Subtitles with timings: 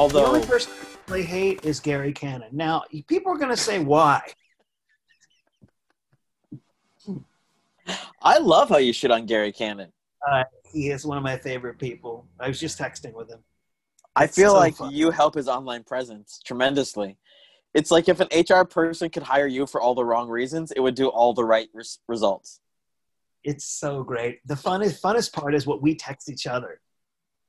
[0.00, 2.48] Although the only person I really hate is Gary Cannon.
[2.52, 4.22] Now, people are going to say why.
[8.22, 9.92] I love how you shit on Gary Cannon.
[10.26, 12.26] Uh, he is one of my favorite people.
[12.40, 13.40] I was just texting with him.
[14.16, 14.90] I It's feel so like fun.
[14.90, 17.18] you help his online presence tremendously.
[17.74, 20.80] It's like if an HR person could hire you for all the wrong reasons, it
[20.80, 22.60] would do all the right res- results.
[23.44, 24.38] It's so great.
[24.46, 26.80] The funnest, funnest part is what we text each other.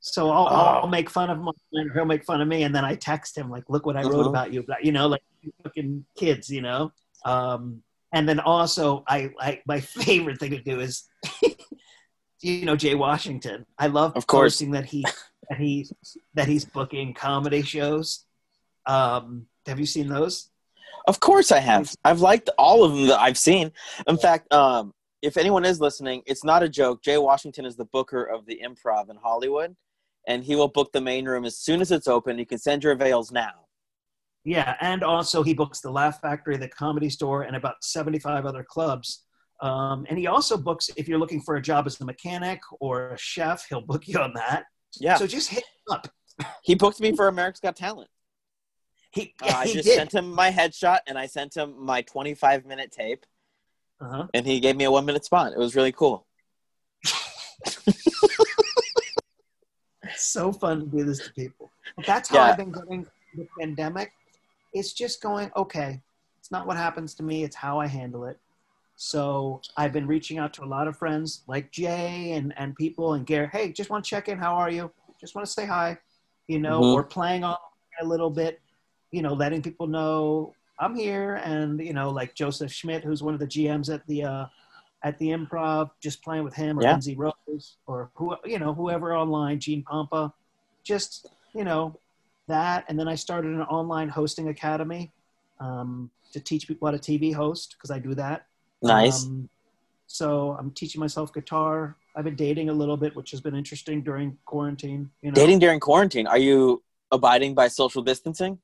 [0.02, 0.88] So I'll, I'll Oh.
[0.88, 3.50] make fun of him, and he'll make fun of me, and then I text him
[3.50, 4.30] like, "Look what I wrote Mhm.
[4.30, 5.22] about you," you know, like
[5.64, 6.92] fucking kids, you know.
[7.23, 9.80] Um, and then also, I, I my
[10.20, 11.04] favorite thing to do is,
[12.42, 13.66] you know, Jay Washington.
[13.78, 14.54] I love Of course.
[14.56, 15.06] posting that he
[15.50, 15.88] that he
[16.34, 18.26] that he's booking comedy shows.
[18.88, 20.50] Um, have you seen those?
[21.08, 21.94] Of course I have.
[22.03, 23.72] I've liked all of them that I've seen.
[24.08, 27.03] In fact, um, if anyone is listening, it's not a joke.
[27.03, 29.75] Jay Washington is the booker of the improv in Hollywood,
[30.27, 32.38] and he will book the main room as soon as it's open.
[32.38, 33.52] You can send your avails now.
[34.44, 38.63] Yeah, and also he books the Laugh Factory, the Comedy Store, and about seventy-five other
[38.63, 39.23] clubs.
[39.61, 43.09] Um, and he also books if you're looking for a job as a mechanic or
[43.09, 44.63] a chef, he'll book you on that.
[45.00, 45.16] Yeah.
[45.16, 46.08] So just hit him up.
[46.63, 48.09] He booked me for America's Got Talent.
[49.11, 49.95] He, Uh, I he just did.
[49.95, 53.25] sent him my headshot and I sent him my 25 minute tape,
[54.00, 54.28] uh-huh.
[54.33, 55.53] and he gave me a one minute spot.
[55.53, 56.25] It was really cool.
[60.22, 61.72] So fun to do this to people.
[61.95, 62.44] But that's how Yeah.
[62.45, 63.05] I've been going
[63.36, 64.11] the pandemic.
[64.73, 66.02] It's just going, okay,
[66.39, 68.39] it's not what happens to me, it's how I handle it.
[68.95, 73.13] So I've been reaching out to a lot of friends like Jay and, and people
[73.13, 74.91] and Gary, hey, just want to check in, how are you?
[75.19, 75.97] Just want to say hi,
[76.47, 76.94] you know, Mhm.
[76.94, 77.58] or playing on
[78.02, 78.61] a little bit,
[79.11, 83.33] you know, letting people know I'm here and, you know, like Joseph Schmidt, who's one
[83.33, 84.46] of the GMs at the uh
[85.03, 86.91] at the improv, just playing with him or Yeah.
[86.91, 90.31] Lindsay Rose or who you know, whoever online, Gene Pompa,
[90.84, 92.00] just, you know,
[92.47, 92.85] that.
[92.88, 95.11] And then I started an online hosting academy
[95.59, 98.45] um, to teach people how to TV host because I do that.
[98.81, 99.25] Nice.
[99.25, 99.50] Um,
[100.07, 101.95] so I'm teaching myself guitar.
[102.16, 105.09] I've been dating a little bit, which has been interesting during quarantine.
[105.22, 106.28] You know, Dating during quarantine.
[106.28, 108.59] Are you abiding by social distancing?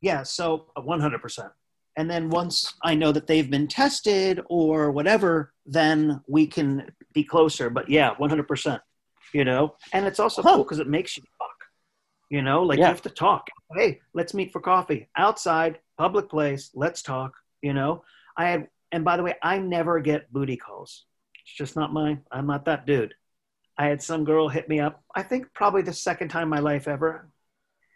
[0.00, 1.50] Yeah, so 100%.
[1.96, 7.24] And then once I know that they've been tested or whatever, then we can be
[7.24, 7.70] closer.
[7.70, 8.80] But yeah, 100%.
[9.32, 10.54] You know, and it's also Huh.
[10.54, 11.50] cool because it makes you talk.
[12.30, 12.84] You know, like Yeah.
[12.86, 13.48] you have to talk.
[13.74, 16.70] Hey, let's meet for coffee outside, public place.
[16.74, 17.34] Let's talk.
[17.62, 18.04] You know,
[18.36, 21.06] I had, and by the way, I never get booty calls.
[21.42, 22.22] It's just not mine.
[22.30, 23.14] I'm not that dude.
[23.78, 25.02] I had some girl hit me up.
[25.14, 27.28] I think probably the second time in my life ever.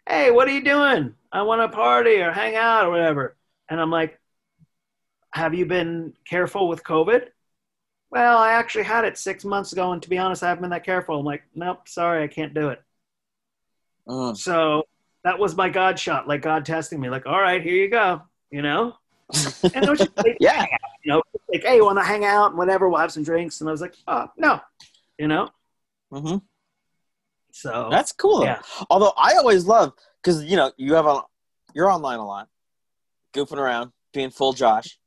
[0.07, 1.15] Hey, what are you doing?
[1.31, 3.35] I want to party or hang out or whatever.
[3.69, 4.19] And I'm like,
[5.31, 7.27] Have you been careful with COVID?
[8.09, 10.71] Well, I actually had it six months ago, and to be honest, I haven't been
[10.71, 11.19] that careful.
[11.19, 12.81] I'm like, Nope, sorry, I can't do it.
[14.07, 14.35] Mm.
[14.35, 14.83] So
[15.23, 18.21] that was my God shot, like God testing me, like, all right, here you go,
[18.49, 18.95] you know?
[19.73, 20.65] And it was just like, Yeah.
[21.03, 21.21] you know,
[21.53, 23.61] like, hey, want to hang out and whatever, we'll have some drinks.
[23.61, 24.59] And I was like, oh, no,
[25.17, 25.49] you know?
[26.11, 26.37] hmm
[27.51, 28.43] So That's cool.
[28.43, 28.61] Yeah.
[28.89, 31.21] Although I always love because you know you have a
[31.73, 32.49] you're online a lot,
[33.33, 34.99] goofing around, being full Josh.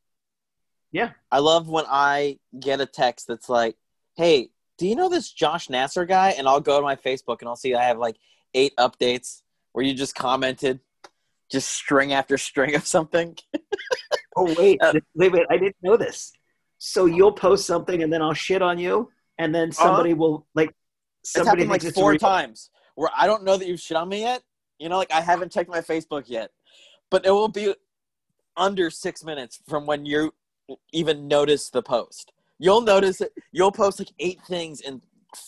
[0.93, 1.11] Yeah.
[1.31, 3.77] I love when I get a text that's like,
[4.17, 7.49] "Hey, do you know this Josh Nasser guy?" And I'll go to my Facebook and
[7.49, 8.17] I'll see I have like
[8.55, 9.43] eight updates
[9.73, 10.81] where you just commented,
[11.51, 13.37] just string after string of something.
[14.37, 15.47] Oh wait, Uh, wait, wait!
[15.51, 16.33] I didn't know this.
[16.79, 20.71] So you'll post something, and then I'll shit on you, and then somebody will like
[21.23, 22.19] It's somebody happened like four real.
[22.19, 24.43] times where I don't know that you've shit on me yet.
[24.79, 26.51] You know, like I haven't checked my Facebook yet,
[27.11, 27.75] but it will be
[28.57, 30.33] under six minutes from when you
[30.93, 32.33] even notice the post.
[32.59, 33.33] You'll notice it.
[33.53, 35.03] You'll post like eight things in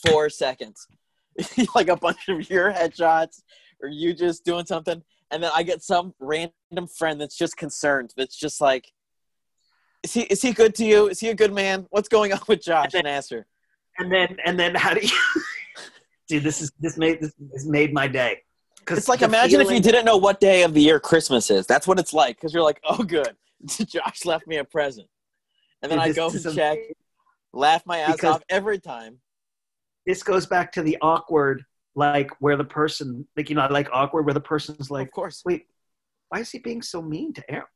[0.07, 0.87] four seconds,
[1.75, 3.43] like a bunch of your headshots
[3.83, 8.13] or you just doing something, and then I get some random friend that's just concerned.
[8.17, 8.93] That's just like,
[10.03, 11.09] is he is he good to you?
[11.09, 11.87] Is he a good man?
[11.91, 13.47] What's going on with Josh Nasser?
[13.99, 15.43] And then and then how do you?
[16.29, 18.43] Dude, this is this made this, this made my day.
[18.89, 21.67] It's like imagine if you didn't know what day of the year Christmas is.
[21.67, 23.37] That's what it's like because you're like, oh, good,
[23.67, 25.09] Josh left me a present,
[25.83, 26.79] and then Dude, I go and a- check,
[27.53, 29.19] laugh my ass Because- off every time.
[30.07, 31.65] This goes back to the awkward,
[31.97, 35.43] like where the person, like you know, like awkward where the person's like, of course,
[35.45, 35.67] wait,
[36.29, 37.67] why is he being so mean to Aaron?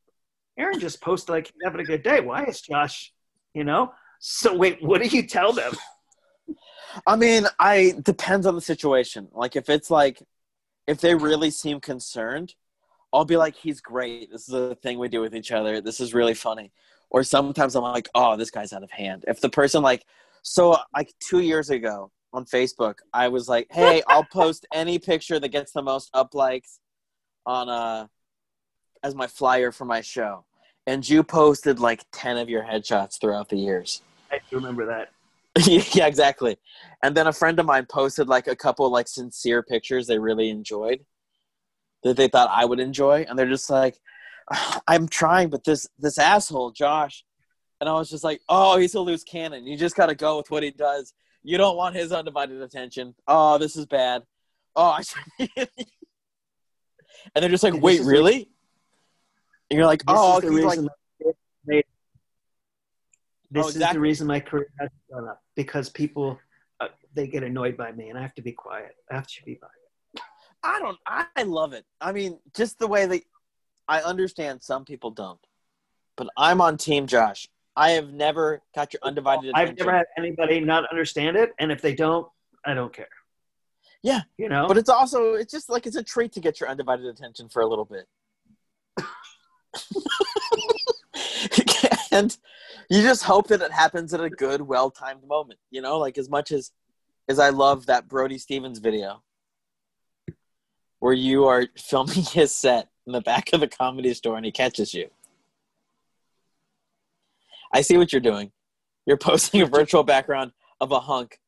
[0.57, 2.21] Aaron just posted like having a good day.
[2.21, 3.11] Why is Josh,
[3.53, 3.91] you know?
[4.19, 5.73] So wait, what do you tell them?
[7.07, 9.27] I mean, I depends on the situation.
[9.33, 10.21] Like if it's like,
[10.87, 12.55] if they really seem concerned,
[13.13, 14.31] I'll be like, he's great.
[14.31, 15.81] This is a thing we do with each other.
[15.81, 16.71] This is really funny.
[17.09, 19.25] Or sometimes I'm like, oh, this guy's out of hand.
[19.27, 20.05] If the person like,
[20.43, 22.95] so like two years ago, on Facebook.
[23.13, 26.79] I was like, "Hey, I'll post any picture that gets the most up likes
[27.45, 28.07] on uh
[29.03, 30.45] as my flyer for my show."
[30.87, 34.01] And you posted like 10 of your headshots throughout the years.
[34.31, 35.11] I do remember that.
[35.65, 36.57] yeah, exactly.
[37.03, 40.49] And then a friend of mine posted like a couple like sincere pictures they really
[40.49, 41.05] enjoyed
[42.03, 43.99] that they thought I would enjoy, and they're just like,
[44.87, 47.25] "I'm trying, but this this asshole Josh,"
[47.79, 49.67] and I was just like, "Oh, he's a loose cannon.
[49.67, 51.13] You just gotta go with what he does.
[51.43, 53.15] You don't want his undivided attention.
[53.27, 54.23] Oh, this is bad.
[54.75, 54.97] Oh,
[55.39, 55.67] I." and
[57.35, 58.49] they're just like, "Wait, really?"
[59.69, 60.79] And you're like, "Oh, he's like,
[63.51, 66.39] this Oh, is the reason my career has gone up because people
[66.79, 68.95] uh, they get annoyed by me, and I have to be quiet.
[69.11, 69.73] I have to be quiet.
[70.63, 70.97] I don't.
[71.05, 71.85] I love it.
[71.99, 73.21] I mean, just the way that
[73.87, 75.39] I understand some people don't,
[76.15, 77.47] but I'm on Team Josh.
[77.75, 79.69] I have never got your undivided attention.
[79.69, 82.27] I've never had anybody not understand it, and if they don't,
[82.65, 83.07] I don't care.
[84.03, 84.67] Yeah, you know.
[84.67, 87.61] but it's also it's just like it's a treat to get your undivided attention for
[87.61, 88.07] a little bit.
[92.11, 92.37] and
[92.91, 95.59] you just hope that it happens at a good, well-timed moment.
[95.69, 96.71] You know, like as much as
[97.29, 99.23] as I love that Brody Stevens video
[100.99, 104.51] where you are filming his set in the back of the comedy store and he
[104.51, 105.09] catches you.
[107.73, 108.51] I see what you're doing.
[109.05, 110.51] You're posting a virtual background
[110.81, 111.39] of a hunk.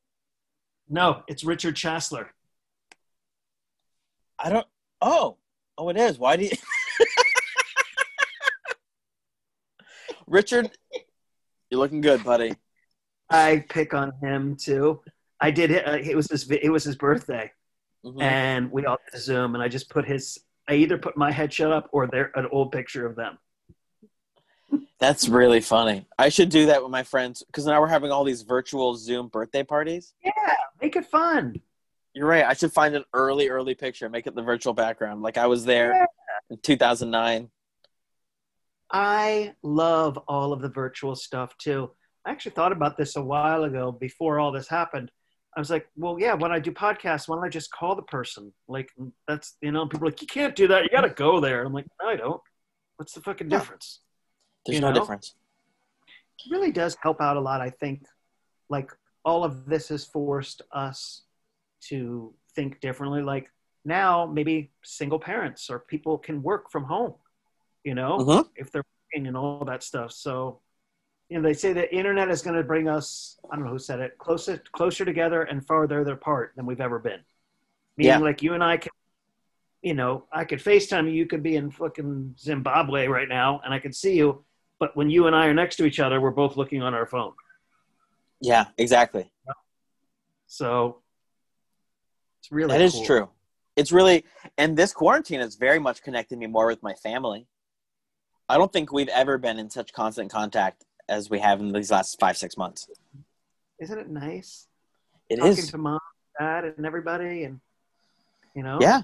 [0.89, 2.27] no, it's Richard Chasler.
[4.39, 4.67] I don't.
[5.01, 5.37] Oh,
[5.77, 6.17] oh, it is.
[6.17, 6.51] Why do you?
[10.27, 10.71] Richard,
[11.73, 12.53] you're looking good, buddy.
[13.31, 15.01] I pick on him too.
[15.41, 15.87] I did it.
[15.87, 16.47] Uh, it was his.
[16.51, 17.51] It was his birthday,
[18.05, 18.21] Mhm.
[18.21, 20.37] and we all did Zoom, and I just put his.
[20.69, 23.39] I either put my headshot up or there an old picture of them.
[24.99, 26.05] That's really funny.
[26.19, 29.27] I should do that with my friends because now we're having all these virtual Zoom
[29.29, 30.13] birthday parties.
[30.23, 30.31] Yeah,
[30.79, 31.59] make it fun.
[32.13, 32.45] You're right.
[32.45, 35.65] I should find an early, early picture, make it the virtual background, like I was
[35.65, 36.05] there Yeah.
[36.51, 37.49] in 2009.
[38.93, 41.91] I love all of the virtual stuff too.
[42.25, 45.11] I actually thought about this a while ago before all this happened.
[45.55, 48.03] I was like, well, yeah, when I do podcasts, why don't I just call the
[48.03, 48.53] person?
[48.67, 50.83] Like, mm, that's, you know, people are like, you can't do that.
[50.83, 51.63] You got to go there.
[51.63, 52.41] I'm like, no, I don't.
[52.97, 53.99] What's the fucking difference?
[54.65, 54.99] There's You no know?
[54.99, 55.35] difference.
[56.45, 58.05] It really does help out a lot, I think.
[58.69, 58.91] Like,
[59.25, 61.23] all of this has forced us
[61.89, 63.21] to think differently.
[63.21, 63.49] Like,
[63.85, 67.13] now maybe single parents or people can work from home,
[67.83, 68.17] you know?
[68.19, 68.49] Mhm.
[68.55, 68.83] if they're
[69.13, 70.11] working and all that stuff.
[70.11, 70.61] So,
[71.29, 73.79] you know, they say the internet is going to bring us, I don't know who
[73.79, 77.21] said it, closer, closer together and farther apart than we've ever been.
[77.97, 78.17] Meaning, Yeah.
[78.19, 78.91] like you and I can,
[79.81, 81.11] you know, I could FaceTime you.
[81.13, 84.45] You could be in fucking Zimbabwe right now and I could see you.
[84.79, 87.05] But when you and I are next to each other, we're both looking on our
[87.05, 87.33] phone.
[88.39, 89.31] Yeah, exactly.
[90.47, 91.01] So
[92.39, 93.05] it's really That is cool.
[93.05, 93.29] true.
[93.75, 94.23] It's really,
[94.57, 97.47] and this quarantine has very much connected me more with my family.
[98.49, 101.91] I don't think we've ever been in such constant contact as we have in these
[101.91, 102.87] last five, six months.
[103.79, 104.67] Isn't it nice?
[105.29, 105.71] It Talking is.
[105.71, 105.99] to mom,
[106.39, 107.59] dad, and everybody, and
[108.55, 109.01] you know, Yeah.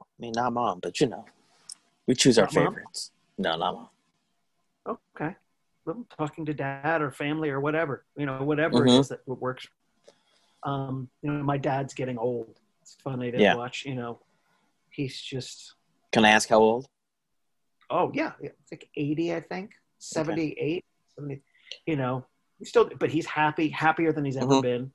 [0.00, 1.24] I mean, not mom, but you know,
[2.06, 2.74] we choose our Not mom?
[2.74, 3.10] favorites.
[3.38, 3.88] No, not mom.
[4.86, 5.36] okay
[5.84, 8.96] well, talking to dad or family or whatever you know whatever Mhm.
[8.96, 9.66] it is that works
[10.64, 13.54] um you know my dad's getting old it's funny to Yeah.
[13.56, 14.20] watch you know
[14.90, 15.74] he's just
[16.12, 16.88] Can I ask how old?
[17.92, 20.84] Oh yeah it's like 80 i think 78
[21.16, 21.42] 70
[21.86, 22.24] you know
[22.58, 24.62] he's still but he's happy happier than he's ever Mhm.
[24.62, 24.92] been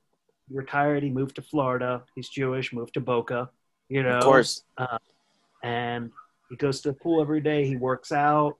[0.49, 3.49] he retired he moved to florida he's jewish moved to boca
[3.89, 4.63] you know Of course.
[5.63, 6.11] and
[6.49, 7.65] he goes to the pool every day.
[7.67, 8.53] He works out,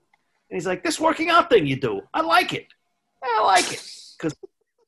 [0.50, 2.66] and he's like, "This working out thing you do, I like it.
[3.22, 3.82] I like it."
[4.18, 4.34] Because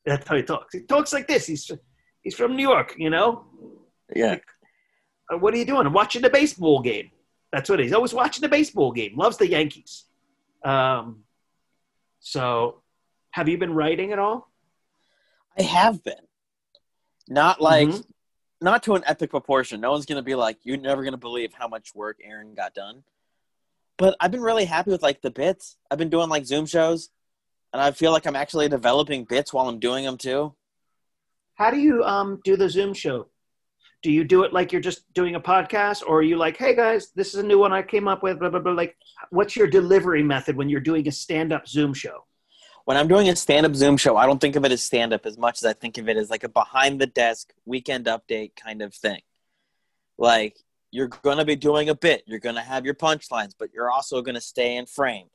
[0.04, 0.75] that's how he talks.
[0.75, 1.47] He talks like this.
[1.47, 1.71] He's
[2.23, 3.47] he's from New York, you know.
[4.14, 4.37] Yeah.
[5.33, 5.87] Uh, What are you doing?
[5.87, 7.11] I'm watching the baseball game.
[7.52, 9.16] That's what he's always watching the baseball game.
[9.16, 10.04] Loves the Yankees.
[10.64, 11.25] Um,
[12.21, 12.83] so,
[13.33, 14.50] have you been writing at all?
[15.59, 16.26] I have been.
[17.28, 18.04] Not like, Mhm.
[18.61, 19.80] not to an epic proportion.
[19.80, 22.54] No one's going to be like, you're never going to believe how much work Aaron
[22.54, 23.04] got done.
[23.97, 25.76] But I've been really happy with like the bits.
[25.90, 27.11] I've been doing like Zoom shows,
[27.73, 30.54] and I feel like I'm actually developing bits while I'm doing them too.
[31.54, 33.28] How do you um, do the Zoom show?
[34.02, 36.75] Do you do it like you're just doing a podcast, or are you like, "Hey
[36.75, 38.38] guys, this is a new one I came up with"?
[38.38, 38.73] Blah blah blah.
[38.73, 38.97] Like,
[39.30, 42.25] what's your delivery method when you're doing a stand-up Zoom show?
[42.85, 45.12] when I'm doing a stand up Zoom show, I don't think of it as stand
[45.12, 48.07] up as much as I think of it as like a behind the desk weekend
[48.07, 49.21] update kind of thing.
[50.19, 50.59] Like
[50.90, 53.90] you're going to be doing a bit, you're going to have your punchlines, but you're
[53.90, 55.26] also going to stay in frame.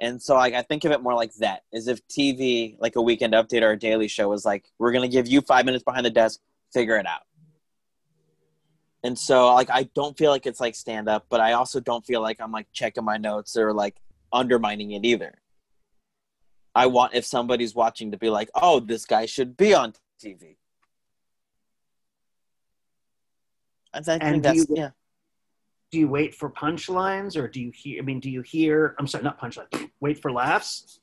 [0.00, 3.02] And so like, I think of it more like that, as if TV, like a
[3.02, 5.84] weekend update or a daily show, is like we're going to give you five minutes
[5.84, 6.40] behind the desk,
[6.72, 7.20] figure it out.
[9.04, 12.04] And so like I don't feel like it's like stand up, but I also don't
[12.06, 13.96] feel like I'm like checking my notes or like
[14.32, 15.34] undermining it either.
[16.74, 19.92] I want if somebody's watching to be like, "Oh, this guy should be on
[20.22, 20.56] TV."
[23.92, 24.90] I think And do that's you- yeah.
[25.90, 28.00] Do you wait for punchlines or do you hear?
[28.00, 28.94] I mean, do you hear?
[28.98, 29.90] I'm sorry, not punchlines.
[30.00, 31.00] Wait for laughs.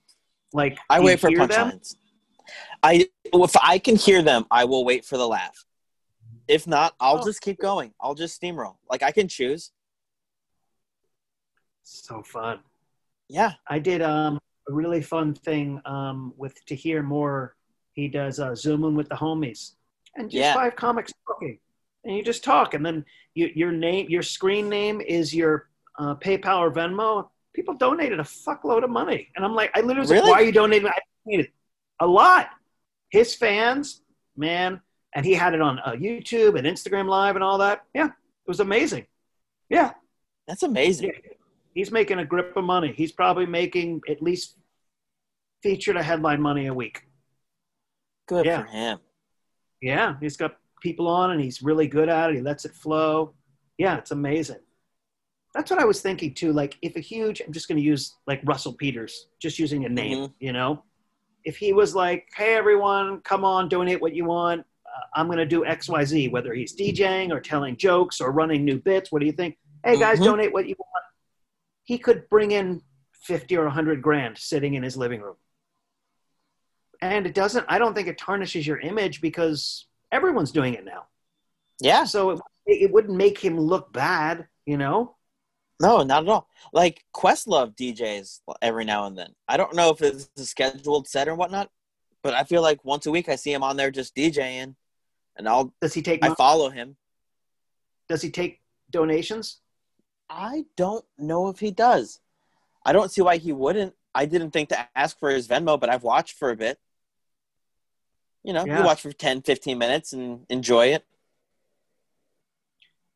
[0.51, 1.95] Like I wait for punchlines.
[2.81, 5.63] I if I can hear them, I will wait for the laugh.
[6.49, 7.25] If not, I'll Oh.
[7.25, 7.93] just keep going.
[8.01, 8.77] I'll just steamroll.
[8.89, 9.71] Like I can choose.
[11.83, 12.59] So fun.
[13.27, 13.53] Yeah.
[13.67, 17.55] I did um, a really fun thing um, with Tahir Moore.
[17.93, 19.73] He does uh, zooming with the homies,
[20.15, 20.53] and just Yeah.
[20.53, 21.59] five comics talking,
[22.05, 26.15] and you just talk, and then you, your name, your screen name is your uh,
[26.15, 27.29] PayPal or Venmo.
[27.53, 30.23] People donated a fuckload of money, and I'm like, I literally was Really?
[30.29, 30.87] like, why are you donating?
[30.87, 31.51] I donated
[31.99, 32.49] a lot.
[33.09, 34.01] His fans,
[34.37, 34.79] man,
[35.15, 37.85] and he had it on uh, YouTube and Instagram Live and all that.
[37.93, 39.05] Yeah, it was amazing.
[39.69, 39.93] Yeah,
[40.47, 41.11] That's amazing.
[41.13, 41.31] yeah.
[41.75, 42.91] He's making a grip of money.
[42.95, 44.57] He's probably making at least
[45.61, 47.03] featured a headline money a week.
[48.27, 48.63] Good Yeah.
[48.63, 48.99] for him.
[49.81, 52.35] Yeah, he's got people on and he's really good at it.
[52.37, 53.33] He lets it flow.
[53.77, 54.59] Yeah, it's amazing.
[55.53, 56.51] That's what I was thinking too.
[56.53, 59.89] Like, if a huge, I'm just going to use like Russell Peters, just using a
[59.89, 60.33] name, Mhm.
[60.39, 60.83] you know?
[61.45, 64.65] If he was like, hey, everyone, come on, donate what you want.
[65.13, 69.11] I'm going to do XYZ, whether he's DJing or telling jokes or running new bits.
[69.11, 69.57] What do you think?
[69.83, 70.25] Hey, guys, Mhm.
[70.25, 71.05] donate what you want.
[71.83, 72.81] He could bring in
[73.23, 75.35] 50 or 100 grand sitting in his living room.
[77.01, 81.05] And it doesn't, I don't think it tarnishes your image because everyone's doing it now.
[81.79, 82.03] Yeah.
[82.03, 85.15] So it, it wouldn't make him look bad, you know?
[85.81, 86.49] No, not at all.
[86.73, 89.33] Like Questlove DJs every now and then.
[89.47, 91.69] I don't know if it's a scheduled set or whatnot,
[92.21, 94.75] but I feel like once a week I see him on there just DJing,
[95.39, 96.97] and I'll Does he take I follow him.
[98.09, 99.61] does he take donations?
[100.29, 102.19] I don't know if he does.
[102.85, 103.95] I don't see why he wouldn't.
[104.13, 106.79] I didn't think to ask for his Venmo, but I've watched for a bit.
[108.43, 108.79] You know, Yeah.
[108.79, 111.05] you watch for 10, 15 minutes and enjoy it.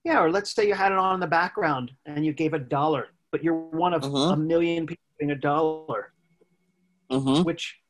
[0.03, 2.59] Yeah, or let's say you had it on in the background and you gave a
[2.59, 4.33] dollar, but you're one of Mhm.
[4.33, 6.13] a million people giving a dollar,
[7.09, 7.43] Mm-hmm.
[7.43, 7.81] which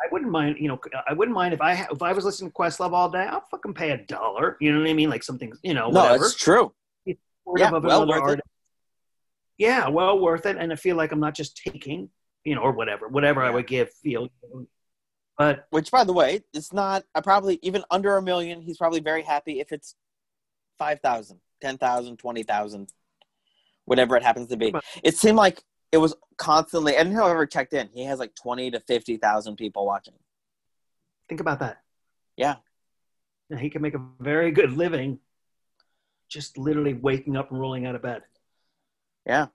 [0.00, 0.56] I wouldn't mind.
[0.58, 3.08] You know, I wouldn't mind if I ha- if I was listening to Questlove all
[3.08, 3.20] day.
[3.24, 4.56] I'll fucking pay a dollar.
[4.60, 5.08] You know what I mean?
[5.10, 5.52] Like something.
[5.62, 6.24] You know, No, whatever.
[6.26, 6.72] it's true.
[7.06, 8.40] Yeah, well worth it.
[9.58, 12.10] Yeah, well worth it, and I feel like I'm not just taking,
[12.44, 13.90] you know, or whatever, whatever I would give.
[14.02, 14.28] Feel,
[15.38, 17.04] but Which, by the way, it's not.
[17.14, 18.60] I probably even under a million.
[18.62, 19.94] He's probably very happy if it's
[20.78, 22.92] five thousand, ten thousand, twenty thousand,
[23.86, 24.74] whatever it happens to be.
[25.02, 25.62] It seemed like
[25.96, 26.94] it was constantly.
[26.96, 30.14] And whoever checked in, he has like twenty to fifty thousand people watching.
[31.28, 31.76] think about that.
[32.36, 32.56] Yeah,
[33.48, 35.18] Yeah, he can make a very good living
[36.28, 38.22] just literally waking up and rolling out of bed.
[39.24, 39.46] yeah.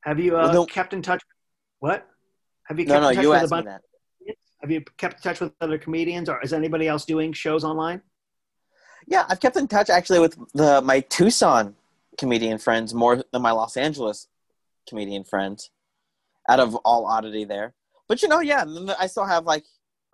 [0.00, 1.22] Have you uh, Well, no- kept in touch?
[1.80, 2.06] What?
[2.64, 3.82] Have you kept no, in touch you with a asked me bunch?
[4.62, 8.00] Have you kept in touch with other comedians, or is anybody else doing shows online?
[9.06, 11.76] Yeah, I've kept in touch actually with the my Tucson
[12.18, 14.26] comedian friends more than my Los Angeles
[14.88, 15.70] comedian friends.
[16.48, 17.74] Out of all oddity there,
[18.06, 18.64] but you know, yeah,
[19.00, 19.64] I still have like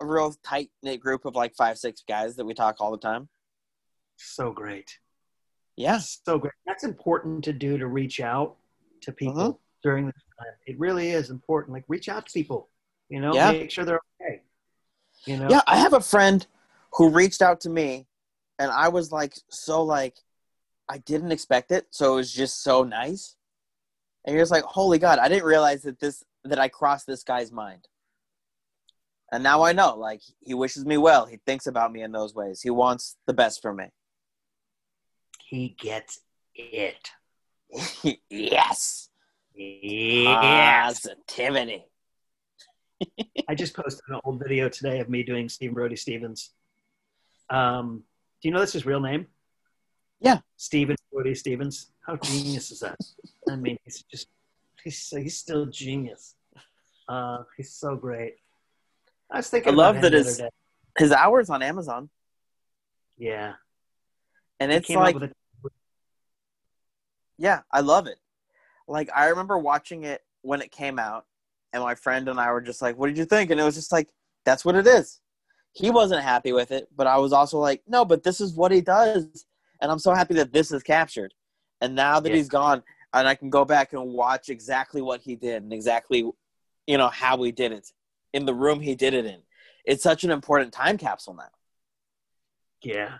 [0.01, 2.97] a real tight knit group of like five, six guys that we talk all the
[2.97, 3.29] time.
[4.17, 4.97] So great.
[5.75, 6.53] Yeah, So great.
[6.65, 8.55] That's important to do to reach out
[9.01, 9.59] to people Mhm.
[9.83, 10.53] during this time.
[10.65, 11.73] It really is important.
[11.73, 12.69] Like reach out to people.
[13.09, 13.51] You know, Yeah.
[13.51, 14.41] make sure they're okay.
[15.25, 15.61] You know, yeah.
[15.67, 16.45] I have a friend
[16.93, 18.07] who reached out to me,
[18.57, 20.17] and I was like, so like,
[20.89, 23.35] I didn't expect it, so it was just so nice.
[24.25, 27.23] And you're just like, holy God, I didn't realize that this that I crossed this
[27.23, 27.87] guy's mind.
[29.31, 31.25] And now I know, like, he wishes me well.
[31.25, 32.61] He thinks about me in those ways.
[32.61, 33.85] He wants the best for me.
[35.43, 36.19] he gets
[36.53, 37.09] it.
[38.29, 39.09] yes.
[39.55, 41.01] Yes.
[41.01, 41.85] Positivity.
[43.47, 46.51] I just posted an old video today of me doing Steve Brody Stevens.
[47.49, 48.03] Um,
[48.41, 49.27] do you know that's his real name?
[50.19, 50.39] Yeah.
[50.57, 51.91] Stephen Brody Stevens.
[52.01, 52.97] How genius is that?
[53.49, 54.27] I mean, he's just
[54.83, 56.35] he's so, he's still genius.
[57.07, 58.35] Uh, he's so great.
[59.31, 59.73] I was thinking.
[59.73, 60.41] I love that his-
[60.97, 62.09] His hours on Amazon.
[63.17, 63.53] Yeah,
[64.59, 65.31] And He it's like, a-
[67.37, 68.17] yeah, I love it.
[68.87, 71.25] Like, I remember watching it when it came out,
[71.73, 73.49] and my friend and I were just like, what did you think?
[73.51, 74.09] And it was just like,
[74.45, 75.19] that's what it is.
[75.73, 78.71] He wasn't happy with it, but I was also like, no, but this is what
[78.71, 79.45] he does.
[79.81, 81.33] And I'm so happy that this is captured.
[81.81, 82.35] And now that Yeah.
[82.35, 82.83] he's gone,
[83.13, 86.29] and I can go back and watch exactly what he did and exactly,
[86.87, 87.91] you know, how he did it
[88.33, 89.41] in the room he did it in.
[89.85, 91.49] It's such an important time capsule now.
[92.81, 93.15] Yeah.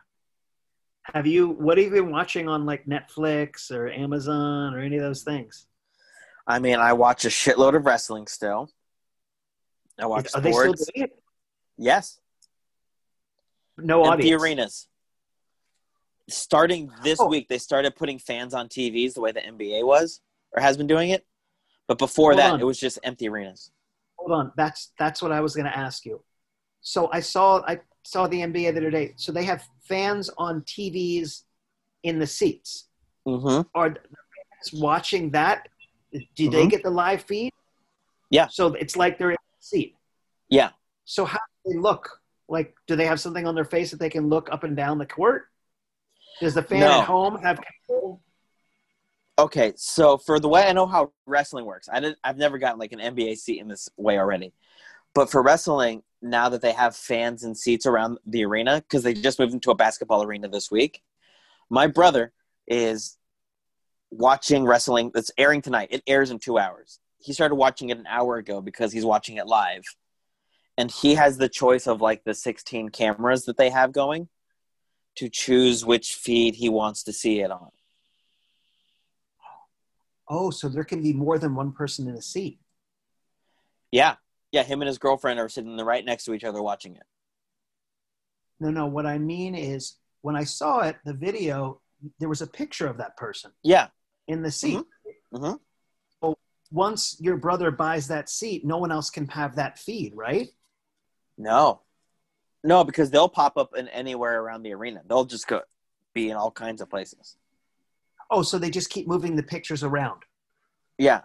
[1.14, 1.50] Have you?
[1.50, 5.68] What have you been watching on like Netflix or Amazon or any of those things?
[6.48, 8.70] I mean, I watch a shitload of wrestling still.
[10.00, 10.90] I watch Are they still sports.
[10.94, 11.24] doing it?
[11.78, 12.20] Yes,
[13.78, 14.42] No empty audience.
[14.44, 14.88] arenas.
[16.30, 17.28] Starting this Oh.
[17.28, 20.88] week, they started putting fans on TVs the way the NBA was or has been
[20.88, 21.26] doing it.
[21.88, 22.62] But before Hold that, on.
[22.62, 23.72] it was just empty arenas.
[24.18, 24.52] Hold on.
[24.56, 26.24] That's that's what I was going to ask you.
[26.82, 29.14] So I saw I saw the NBA the other day.
[29.18, 31.44] So they have fans on TVs
[32.04, 32.88] in the seats.
[33.28, 33.68] Mm-hmm.
[33.76, 35.68] Are the fans watching that?
[36.36, 36.70] Do they Mhm.
[36.70, 37.52] get the live feed?
[38.30, 38.48] Yeah.
[38.48, 39.96] So it's like they're in the seat.
[40.50, 40.72] Yeah.
[41.06, 42.22] So how do they look?
[42.48, 44.98] Like, do they have something on their face that they can look up and down
[45.00, 45.48] the court?
[46.44, 47.00] Does the fan No.
[47.00, 48.20] at home have control?
[49.40, 52.80] Okay, so for the way I know how wrestling works, I did, I've never gotten
[52.80, 54.52] like an NBA seat in this way already.
[55.16, 59.14] But for wrestling, now that they have fans and seats around the arena, because they
[59.14, 61.02] just moved into a basketball arena this week,
[61.70, 62.34] my brother
[62.68, 63.18] is
[64.12, 65.88] watching wrestling that's airing tonight.
[65.92, 67.00] It airs in two hours.
[67.20, 69.84] He started watching it an hour ago because he's watching it live.
[70.78, 74.28] And he has the choice of like the 16 cameras that they have going
[75.16, 77.70] to choose which feed he wants to see it on.
[80.30, 82.60] Oh, so there can be more than one person in a seat.
[83.92, 84.16] Yeah.
[84.52, 87.04] Yeah, him and his girlfriend are sitting right next to each other watching it.
[88.60, 88.86] No, no.
[88.86, 91.82] What I mean is, when I saw it, the video,
[92.20, 93.88] there was a picture of that person Yeah.
[94.28, 94.80] in the seat.
[95.34, 95.56] Mm-hmm.
[96.22, 96.38] So
[96.72, 100.48] once your brother buys that seat, no one else can have that feed, right?
[101.38, 101.82] No.
[102.64, 105.02] No, because they'll pop up in anywhere around the arena.
[105.08, 105.62] They'll just go
[106.14, 107.36] be in all kinds of places.
[108.32, 110.24] Oh, so they just keep moving the pictures around.
[110.98, 111.22] Yeah.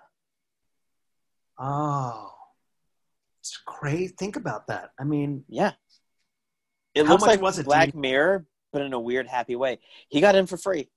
[1.59, 2.33] Oh,
[3.41, 4.15] it's crazy.
[4.19, 4.91] Think about that.
[4.99, 5.73] I mean, Yeah.
[6.95, 9.79] It looks like was it, Black Mirror, but in a weird, happy way.
[10.09, 10.89] He got in for free.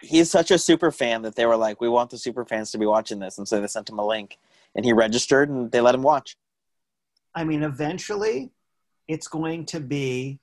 [0.00, 2.78] He's such a super fan that they were like, "We want the super fans to
[2.78, 4.38] be watching this," and so they sent him a link,
[4.74, 6.36] and he registered, and they let him watch.
[7.34, 8.50] I mean, eventually,
[9.08, 10.40] it's going to be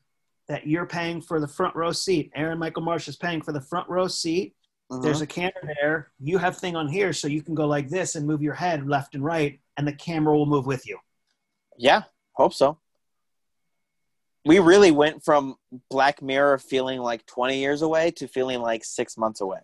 [0.47, 2.31] that you're paying for the front row seat.
[2.35, 4.53] Aaron Michael Marsh is paying for the front row seat.
[4.91, 5.01] Mm-hmm.
[5.01, 6.11] There's a camera there.
[6.19, 8.87] You have thing on here, so you can go like this and move your head
[8.87, 10.97] left and right, and the camera will move with you.
[11.77, 12.77] Yeah, hope so.
[14.43, 15.55] We really went from
[15.89, 19.59] Black Mirror feeling like 20 years away to feeling like six months away.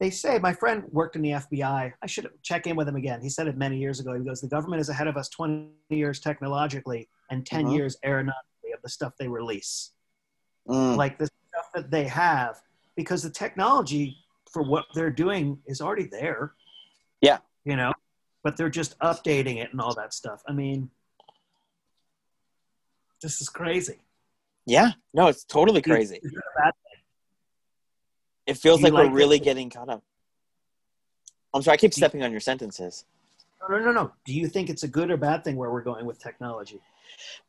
[0.00, 1.92] They say my friend worked in the FBI.
[2.00, 3.20] I should check in with him again.
[3.20, 4.14] He said it many years ago.
[4.14, 7.74] He goes, "The government is ahead of us 20 years technologically and 10 Mhm.
[7.74, 9.92] years aeronautically of the stuff they release."
[10.68, 12.60] Mm, like the stuff that they have
[12.94, 14.18] because the technology
[14.52, 16.54] for what they're doing is already there
[17.22, 17.38] Yeah.
[17.64, 17.92] you know
[18.42, 20.90] but they're just updating it and all that stuff i mean
[23.22, 24.00] this is crazy
[24.66, 26.20] yeah, no, it's totally crazy.
[26.22, 26.74] Is bad-
[28.48, 30.02] It feels like, like we're really getting caught up.
[31.54, 33.04] I'm sorry, I keep Do you- stepping on your sentences.
[33.60, 35.82] no no no no do you think it's a good or bad thing where we're
[35.82, 36.80] going with technology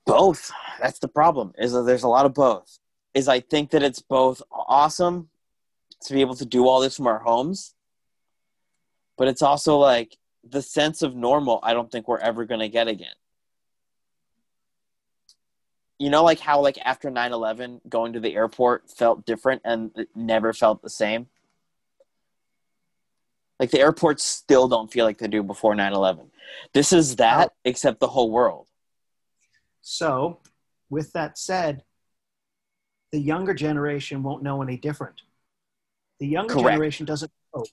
[0.05, 0.51] Both.
[0.81, 1.53] That's the problem.
[1.57, 2.79] Is that there's a lot of both.
[3.13, 5.29] Is I think that it's both awesome
[6.05, 7.75] to be able to do all this from our homes,
[9.17, 11.59] but it's also like the sense of normal.
[11.63, 13.15] I don't think we're ever gonna get again.
[15.99, 20.07] You know, like how like after 9-11, going to the airport felt different and it
[20.15, 21.27] never felt the same.
[23.59, 26.27] Like the airports still don't feel like they do before 9-11.
[26.73, 28.67] This is that, except the whole world.
[29.81, 30.39] so
[30.89, 31.83] with that said
[33.11, 35.21] the younger generation won't know any different
[36.19, 36.69] the younger Correct.
[36.73, 37.63] generation doesn't know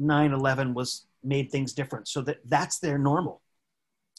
[0.00, 3.40] 9-11 was made things different so that that's their normal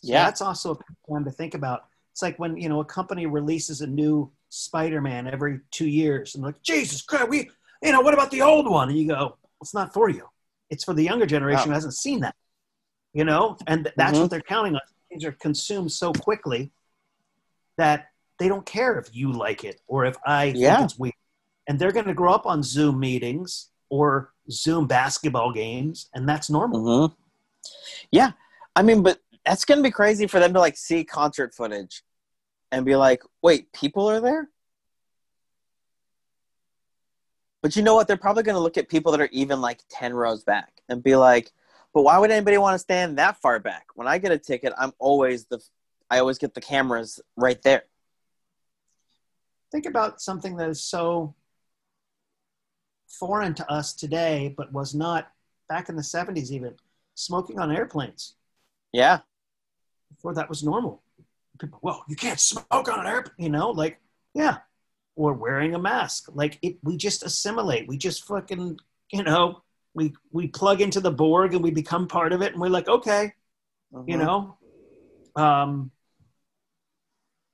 [0.04, 0.26] So Yeah.
[0.26, 1.82] that's also one to think about.
[2.12, 6.44] It's like when you know a company releases a new Spider-Man every two years, and
[6.44, 7.50] like Jesus Christ, we
[7.82, 8.90] you know what about the old one?
[8.90, 10.28] And you go, it's not for you.
[10.70, 12.36] It's for the younger generation who hasn't seen that.
[13.14, 14.22] You know, and th- that's Mhm.
[14.22, 14.82] what they're counting on.
[15.10, 16.72] Things are consumed so quickly
[17.78, 18.08] that
[18.40, 20.78] they don't care if you like it or if I Yeah.
[20.78, 21.14] think it's weird.
[21.68, 26.50] And they're going to grow up on Zoom meetings or Zoom basketball games, and that's
[26.50, 27.08] normal.
[27.10, 27.14] hmm
[28.12, 28.32] Yeah,
[28.76, 32.04] I mean, but that's gonna be crazy for them to like see concert footage
[32.72, 34.50] and be like, "Wait, people are there."
[37.62, 38.08] But you know what?
[38.08, 41.16] They're probably gonna look at people that are even like ten rows back and be
[41.16, 41.52] like,
[41.94, 43.88] "But why would anybody want to stand that far back?
[43.96, 45.60] When I get a ticket, I'm always the,
[46.10, 47.84] I always get the cameras right there."
[49.72, 51.34] think about something that is so
[53.08, 55.32] foreign to us today, but was not
[55.70, 56.76] back in the 70s, even
[57.16, 58.36] smoking on airplanes.
[58.92, 59.20] Yeah,
[60.16, 61.02] Before that was normal.
[61.60, 64.00] people, well, you can't smoke on an airplane, you know, like,
[64.34, 64.58] yeah,
[65.16, 66.30] or wearing a mask.
[66.34, 67.88] Like it, we just assimilate.
[67.88, 68.80] We just fucking,
[69.12, 69.62] you know,
[69.94, 72.88] we we plug into the Borg and we become part of it, and we're like,
[72.88, 73.34] okay,
[73.92, 74.20] you Mhm.
[74.26, 74.58] know.
[75.36, 75.92] Um,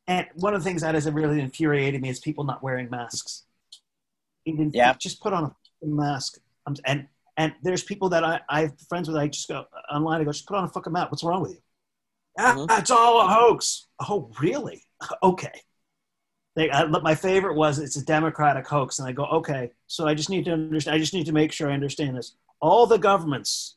[0.08, 3.44] and one of the things that has really infuriated me is people not wearing masks.
[4.46, 4.94] Even Yeah.
[4.94, 5.44] just put on
[5.84, 6.40] a mask.
[6.86, 9.18] And and there's people that I I have friends with.
[9.18, 10.22] I just go online.
[10.22, 11.12] I go, just put on a fucking mask.
[11.12, 11.62] What's wrong with you?
[12.38, 12.80] Ah, Mhm.
[12.80, 13.88] it's all a hoax.
[14.08, 14.84] Oh, really?
[15.24, 15.62] Okay.
[16.56, 19.72] They, I, my favorite was it's a Democratic hoax, and I go, okay.
[19.86, 20.96] So I just need to understand.
[20.96, 22.36] I just need to make sure I understand this.
[22.62, 23.76] All the governments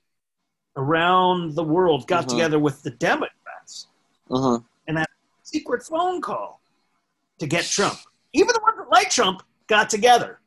[0.76, 2.28] around the world got Mhm.
[2.28, 3.88] together with the Democrats,
[4.30, 4.64] Mhm.
[4.86, 5.10] And that
[5.42, 6.60] secret phone call
[7.38, 7.98] to get Trump.
[8.32, 10.40] Even the ones that like Trump got together.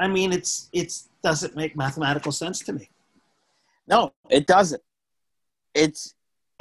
[0.00, 2.90] I mean, it's it's doesn't make mathematical sense to me.
[3.86, 4.82] No, it doesn't.
[5.74, 6.14] It's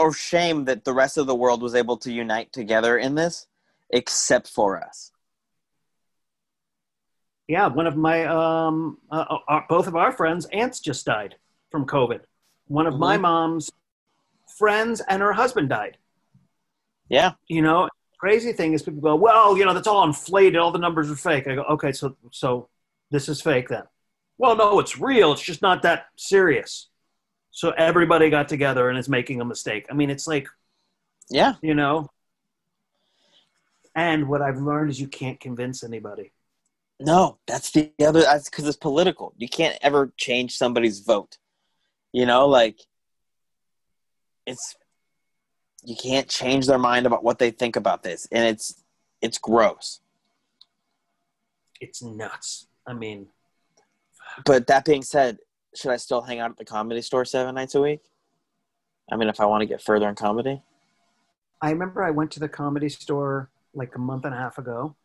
[0.10, 3.48] a shame that the rest of the world was able to unite together in this,
[3.90, 5.12] except for us.
[7.48, 11.36] Yeah, one of my um, uh, uh, both of our friends' aunts just died
[11.70, 12.22] from COVID.
[12.68, 13.22] One of my Mhm.
[13.22, 13.72] mom's
[14.58, 15.98] friends and her husband died.
[17.10, 17.34] Yeah.
[17.48, 20.58] You know, crazy thing is people go, well, you know, that's all inflated.
[20.58, 21.48] All the numbers are fake.
[21.48, 22.70] I go, okay, so so
[23.10, 23.84] this is fake then.
[24.38, 25.34] Well, no, it's real.
[25.34, 26.90] It's just not that serious.
[27.52, 29.86] So everybody got together and is making a mistake.
[29.90, 30.48] I mean, it's like
[31.30, 31.56] Yeah.
[31.62, 32.10] you know.
[33.94, 36.32] And what I've learned is you can't convince anybody.
[37.00, 38.22] No, that's the other.
[38.22, 39.34] That's because it's political.
[39.38, 41.38] You can't ever change somebody's vote.
[42.14, 42.80] You know, like
[44.46, 44.76] it's
[45.84, 48.84] you can't change their mind about what they think about this, and it's
[49.22, 50.00] it's gross.
[51.82, 52.68] It's nuts.
[52.86, 53.28] I mean,
[54.46, 55.40] But that being said,
[55.76, 58.02] should I still hang out at the comedy store seven nights a week?
[59.12, 60.62] I mean, if I want to get further in comedy,
[61.62, 64.96] I remember I went to the comedy store like a month and a half ago,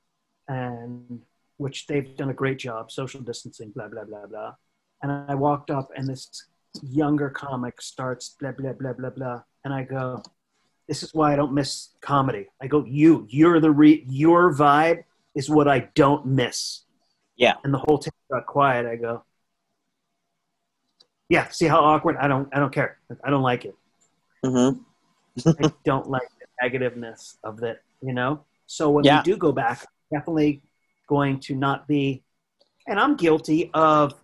[0.49, 1.21] and
[1.59, 4.55] which they've done a great job, social distancing, blah blah blah blah.
[5.03, 6.47] And I walked up, and this
[6.83, 10.23] younger comic starts blah blah blah blah blah, and I go,
[10.89, 15.05] "This is why I don't miss comedy." I go, "You, you're the re- your vibe
[15.35, 16.85] is what I don't miss."
[17.37, 17.55] Yeah.
[17.65, 18.87] And the whole table got quiet.
[18.87, 19.23] I go,
[21.29, 22.17] "Yeah, see how awkward?
[22.17, 22.99] I don't, I don't care.
[23.25, 23.75] I don't like it."
[24.45, 24.81] mm-hmm.
[25.63, 28.45] I don't like the negativeness of it, you know?
[28.67, 29.19] So when Yeah.
[29.19, 30.63] we do go back, definitely
[31.09, 32.23] going to not be,
[32.89, 34.15] and I'm guilty of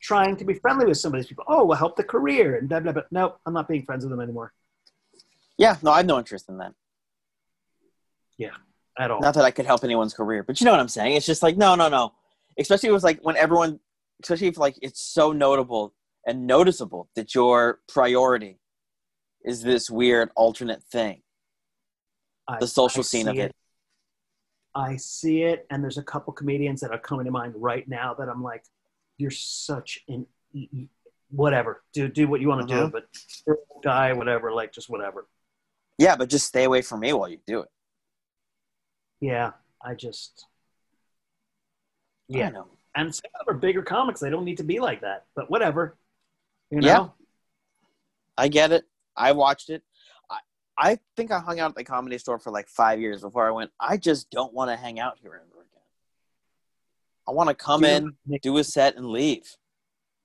[0.00, 1.44] trying to be friendly with some of these people.
[1.48, 3.02] Oh, we'll help the career and blah, blah, blah.
[3.10, 4.52] Nope, I'm not being friends with them anymore
[5.58, 6.72] yeah, no, I have no interest in that.
[8.38, 8.50] Yeah,
[8.98, 9.20] at all.
[9.20, 11.14] Not that I could help anyone's career, but you know what I'm saying.
[11.14, 12.12] It's just like no, no, no.
[12.58, 13.78] Especially it was like when everyone,
[14.22, 15.94] especially if like it's so notable
[16.26, 18.58] and noticeable that your priority
[19.44, 21.22] is this weird alternate thing,
[22.46, 23.54] I- the social I scene of it.
[24.74, 28.14] I see it, and there's a couple comedians that are coming to mind right now
[28.14, 28.64] that I'm like,
[29.18, 30.26] you're such an
[31.30, 31.82] whatever.
[31.92, 32.92] Do do what you want to do, Mhm.
[32.92, 33.08] but
[33.82, 35.28] guy, whatever, like just whatever.
[35.98, 37.68] Yeah, but just stay away from me while you do it.
[39.20, 40.46] Yeah, I just
[42.32, 42.48] I yeah.
[42.50, 42.68] know.
[42.94, 44.20] and some of them are bigger comics.
[44.20, 45.96] They don't need to be like that, but whatever.
[46.72, 47.08] You know, Yeah.
[48.38, 48.84] I get it.
[49.14, 49.82] I watched it.
[50.30, 50.38] I,
[50.78, 53.50] I think I hung out at the comedy store for like five years before I
[53.50, 53.70] went.
[53.78, 55.82] I just don't want to hang out here ever again.
[57.28, 59.44] I want to come in, do a set, and leave.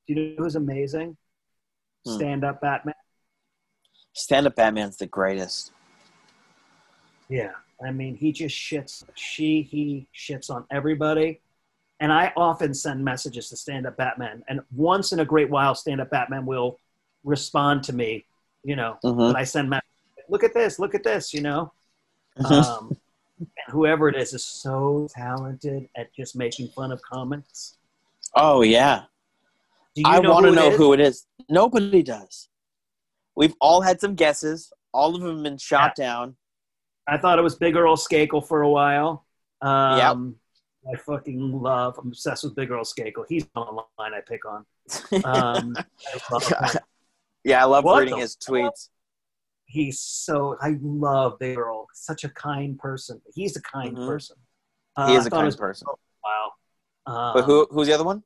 [0.08, 1.18] Do you know who's amazing?
[2.06, 2.16] Hmm.
[2.16, 2.96] Stand up Batman.
[4.14, 5.74] Stand up Batman's the greatest.
[7.28, 7.52] Yeah,
[7.86, 9.04] I mean, he just shits.
[9.16, 11.42] She, he shits on everybody.
[12.00, 15.74] And I often send messages to Stand Up Batman, and once in a great while,
[15.74, 16.80] Stand Up Batman will
[17.24, 18.26] respond to me.
[18.64, 19.90] You know, but I send messages.
[20.30, 20.78] Look at this.
[20.78, 21.34] Look at this.
[21.34, 21.72] You know,
[22.38, 22.64] Mhm.
[22.64, 22.98] um,
[23.70, 27.78] whoever it is is so talented at just making fun of comics.
[28.36, 29.06] oh yeah,
[29.96, 30.78] Do you I want to know is?
[30.78, 31.26] who it is.
[31.50, 32.50] Nobody does.
[33.36, 34.72] We've all had some guesses.
[34.94, 36.36] All of them have been shot down.
[37.08, 39.26] I thought it was Big Earl Skakel for a while.
[39.62, 40.36] Um,
[40.94, 41.98] I fucking love.
[41.98, 43.26] I'm obsessed with Big Earl Skakel.
[43.28, 44.66] He's on the line I pick on.
[45.26, 45.76] Um,
[46.32, 46.76] I
[47.44, 48.90] yeah, I love What reading his tweets.
[49.66, 50.56] He's so.
[50.62, 51.88] I love Big Earl.
[51.94, 53.22] Such a kind person.
[53.34, 54.08] He's a kind Mhm.
[54.08, 54.38] person.
[54.96, 55.88] He Uh, is I a kind person.
[56.24, 56.52] Wow.
[57.06, 57.68] Um, But who?
[57.72, 58.24] Who's the other one?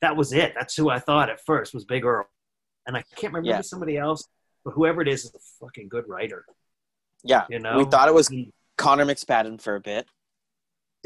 [0.00, 0.54] That was it.
[0.54, 2.26] That's who I thought at first was Big Earl,
[2.86, 3.60] and I can't remember Yeah.
[3.62, 4.26] somebody else.
[4.64, 6.44] But whoever it is is a fucking good writer.
[7.22, 8.30] Yeah, You know, we thought it was
[8.76, 10.06] Connor McSpadden for a bit.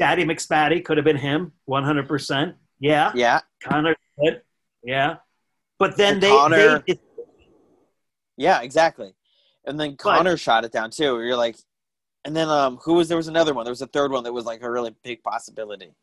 [0.01, 2.07] Daddy McSpaddy could have been him, 100.
[2.07, 3.11] percent Yeah.
[3.13, 4.41] Yeah, Connor good.
[4.83, 5.17] Yeah.
[5.77, 6.99] But then And they, Connor- they
[8.35, 9.13] yeah, exactly.
[9.63, 11.21] And then Connor shot it down too.
[11.21, 11.55] You're like,
[12.25, 13.63] And then um, who was there was another one.
[13.63, 15.93] There was a third one that was like a really big possibility.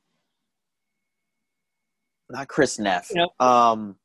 [2.31, 3.11] Not Chris Neff.
[3.41, 3.97] Um,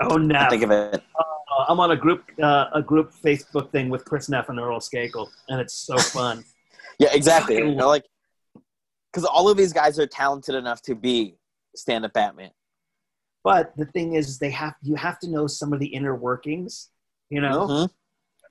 [0.00, 0.46] Oh, no.
[0.48, 0.94] Think of it.
[1.20, 4.80] Uh, I'm on a group uh, a group Facebook thing with Chris Neff and Earl
[4.80, 6.44] Skakel, and it's so fun.
[6.98, 7.56] Yeah, exactly.
[7.56, 8.04] You know, like,
[9.12, 11.36] because all of these guys are talented enough to be
[11.76, 12.50] stand-up Batman.
[13.42, 16.90] but the thing is, they have you have to know some of the inner workings.
[17.30, 17.90] You know, Mhm.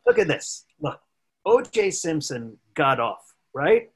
[0.05, 0.65] look at this.
[0.79, 0.99] Look,
[1.45, 1.89] O.J.
[1.91, 3.91] Simpson got off, right?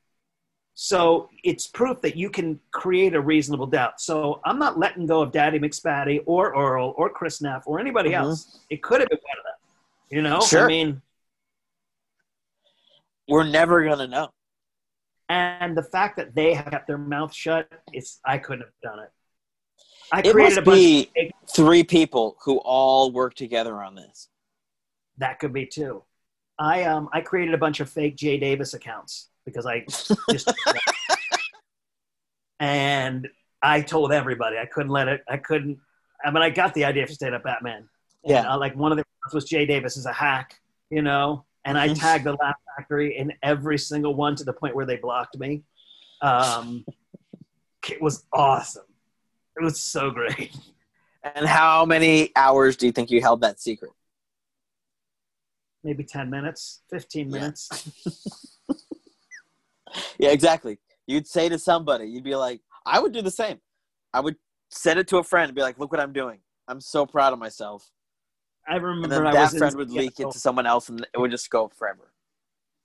[0.74, 4.00] So it's proof that you can create a reasonable doubt.
[4.02, 8.12] So I'm not letting go of Daddy McSpaddy or Earl or Chris Neff or anybody
[8.12, 8.20] Mhm.
[8.22, 8.60] else.
[8.70, 9.54] It could have been one of them.
[10.10, 10.64] You know, Sure.
[10.66, 11.02] I mean,
[13.28, 14.30] We're never gonna know.
[15.30, 19.00] And the fact that they have kept their mouth shut, it's I couldn't have done
[19.00, 19.10] it.
[20.12, 23.96] I It created must a bunch be of three people who all work together on
[23.96, 24.30] this.
[25.18, 26.04] that could be too.
[26.60, 29.86] I um I created a bunch of fake Jay Davis accounts because I
[30.32, 30.52] just
[32.60, 33.28] and
[33.62, 35.22] I told everybody I couldn't let it.
[35.28, 35.80] I couldn't.
[36.24, 37.88] I mean, I got the idea for stand up Batman.
[38.24, 38.54] And, Yeah.
[38.54, 40.56] uh, like one of the was Jay Davis is a hack,
[40.90, 44.76] you know, and I tagged the Laugh Factory in every single one to the point
[44.76, 45.64] where they blocked me.
[46.22, 46.86] Um,
[47.90, 48.86] it was awesome.
[49.60, 50.56] It was so great.
[51.36, 53.92] And how many hours do you think you held that secret?
[55.84, 57.40] Maybe ten minutes, fifteen Yeah.
[57.40, 57.90] minutes.
[60.20, 60.80] Yeah, exactly.
[61.06, 63.60] You'd say to somebody, you'd be like, I would do the same.
[64.14, 64.36] I would
[64.70, 66.40] send it to a friend and be like, look what I'm doing.
[66.68, 67.90] I'm so proud of myself.
[68.68, 71.18] I And remember then I that friend would leak it to someone else and it
[71.18, 72.12] would just go forever.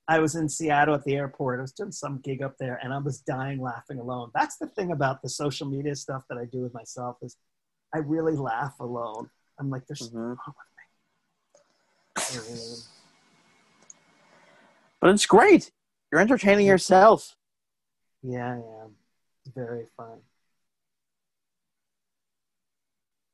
[0.08, 1.58] I was in Seattle at the airport.
[1.58, 4.30] I was doing some gig up there, and I was dying laughing alone.
[4.34, 7.36] That's the thing about the social media stuff that I do with myself is
[7.94, 9.30] I really laugh alone.
[9.58, 10.36] I'm like, there's something Mhm.
[10.36, 12.34] wrong with me.
[12.34, 12.76] You know what I mean?
[15.00, 15.72] But it's great.
[16.10, 17.36] You're entertaining yourself.
[18.22, 18.86] Yeah, yeah,
[19.44, 20.20] it's very fun.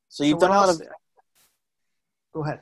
[0.09, 0.81] So you've So done a lot of
[2.39, 2.61] Go ahead.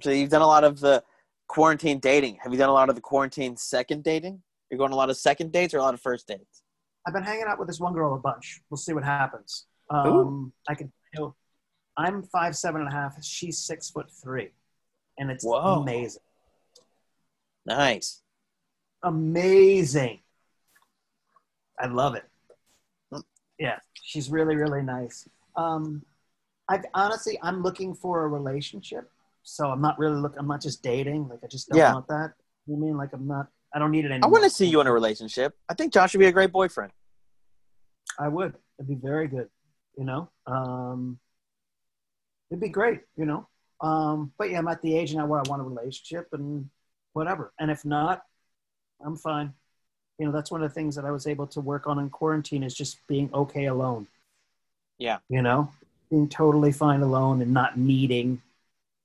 [0.00, 1.04] so you've done a lot of the
[1.48, 2.38] quarantine dating.
[2.42, 4.40] Have you done a lot of the quarantine second dating?
[4.70, 6.62] You're going a lot of second dates or a lot of first dates?
[7.06, 8.62] I've been hanging out with this one girl a bunch.
[8.70, 9.66] We'll see what happens.
[9.90, 10.90] Um, I can.
[11.12, 11.34] You know,
[11.98, 13.22] I'm five seven and a half.
[13.22, 14.48] She's six foot three,
[15.18, 15.82] and it's Whoa.
[15.82, 16.22] amazing.
[17.66, 18.22] Nice.
[19.02, 20.20] amazing.
[21.78, 22.24] I love it.
[23.12, 23.20] Hmm.
[23.58, 25.28] Yeah, she's really, really nice.
[25.54, 26.02] Um,
[26.70, 29.10] I honestly, I'm looking for a relationship,
[29.42, 30.34] so I'm not really look.
[30.38, 31.28] I'm not just dating.
[31.28, 31.92] Like I just don't Yeah.
[31.94, 32.34] want that.
[32.66, 33.48] You mean like I'm not?
[33.74, 34.28] I don't need it anymore.
[34.28, 35.56] I want to see you in a relationship.
[35.68, 36.92] I think Josh would be a great boyfriend.
[38.18, 38.54] I would.
[38.78, 39.48] It'd be very good.
[39.98, 41.18] You know, um,
[42.50, 43.00] it'd be great.
[43.16, 43.48] You know,
[43.80, 46.70] um, but yeah, I'm at the age now where I want a relationship and
[47.14, 47.52] whatever.
[47.58, 48.22] And if not,
[49.04, 49.52] I'm fine.
[50.18, 52.10] You know, that's one of the things that I was able to work on in
[52.10, 54.06] quarantine is just being okay alone.
[54.98, 55.18] Yeah.
[55.28, 55.72] You know,
[56.10, 58.42] being totally fine alone and not needing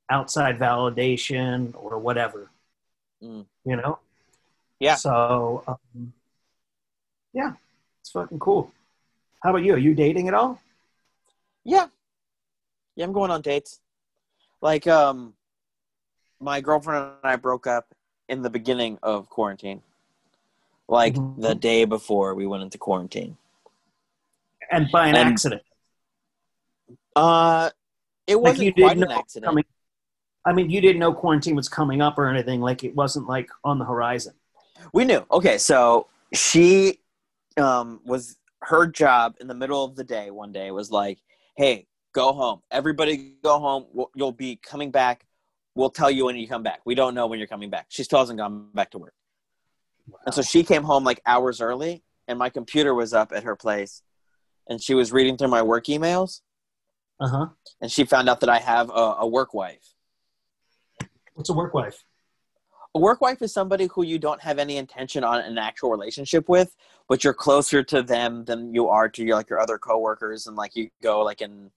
[0.09, 2.49] outside validation or whatever.
[3.23, 3.45] Mm.
[3.63, 3.99] You know.
[4.79, 4.95] Yeah.
[4.95, 6.13] So, um,
[7.33, 7.53] yeah,
[8.01, 8.71] it's fucking cool.
[9.41, 9.73] How about you?
[9.75, 10.59] Are you dating at all?
[11.63, 11.87] Yeah.
[12.95, 13.79] Yeah, I'm going on dates.
[14.61, 15.33] Like, um,
[16.39, 17.93] my girlfriend and I broke up
[18.27, 19.81] in the beginning of quarantine.
[20.87, 21.41] Like Mhm.
[21.41, 23.37] the day before we went into quarantine.
[24.71, 25.63] And by an And- accident.
[27.15, 27.69] Uh,
[28.27, 29.45] it wasn't you quite didn't an know accident.
[29.49, 29.65] coming-
[30.47, 32.61] I mean, you didn't know quarantine was coming up or anything.
[32.61, 34.33] Like it wasn't like on the horizon.
[34.93, 35.25] We knew.
[35.31, 36.99] Okay, so she
[37.57, 41.19] um, was her job in the middle of the day one day was like,
[41.55, 42.61] "Hey, go home.
[42.69, 43.85] Everybody go home.
[43.91, 45.25] We'll, you'll be coming back.
[45.73, 46.81] We'll tell you when you come back.
[46.85, 49.13] We don't know when you're coming back." She still hasn't gone back to work,
[50.25, 53.55] and so she came home like hours early, and my computer was up at her
[53.55, 54.03] place,
[54.69, 56.41] and she was reading through my work emails,
[57.19, 57.45] Uh huh.
[57.81, 59.93] and she found out that I have a, a work wife.
[61.33, 62.03] What's a work wife?
[62.93, 66.47] A work wife is somebody who you don't have any intention on an actual relationship
[66.47, 66.75] with,
[67.09, 70.55] but you're closer to them than you are to your like your other coworkers, and
[70.55, 71.71] like you go like and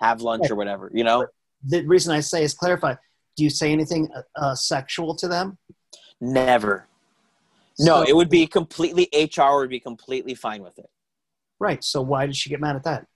[0.00, 0.90] have lunch or whatever.
[0.94, 1.26] You know,
[1.64, 2.94] The reason I say is clarify.
[3.36, 5.58] Do you say anything uh, uh, sexual to them?
[6.20, 6.86] never.
[7.78, 10.90] No, So- it would be completely HR would be completely fine with it.
[11.60, 11.82] right.
[11.84, 13.06] So why did she get mad at that?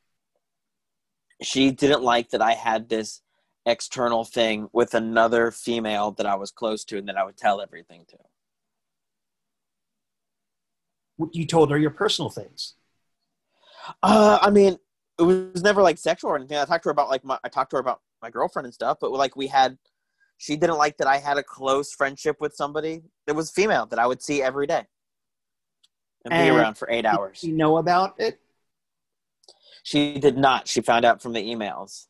[1.43, 3.21] She didn't like that I had this
[3.67, 7.61] external thing with another female that I was close to and that I would tell
[7.61, 8.17] everything to.
[11.33, 12.75] You told her your personal things.
[14.03, 14.79] Uh, I mean,
[15.19, 16.59] it was never like sexual or anything.
[16.59, 18.75] I talked to her about like my, I talked to her about my girlfriend and
[18.75, 19.79] stuff, but like we had,
[20.39, 23.99] She didn't like that I had a close friendship with somebody that was female that
[24.01, 24.87] I would see every day
[26.25, 27.45] and, be around for eight hours.
[27.45, 28.41] You know about it?
[29.83, 30.69] She did not.
[30.69, 32.07] She found out from the emails.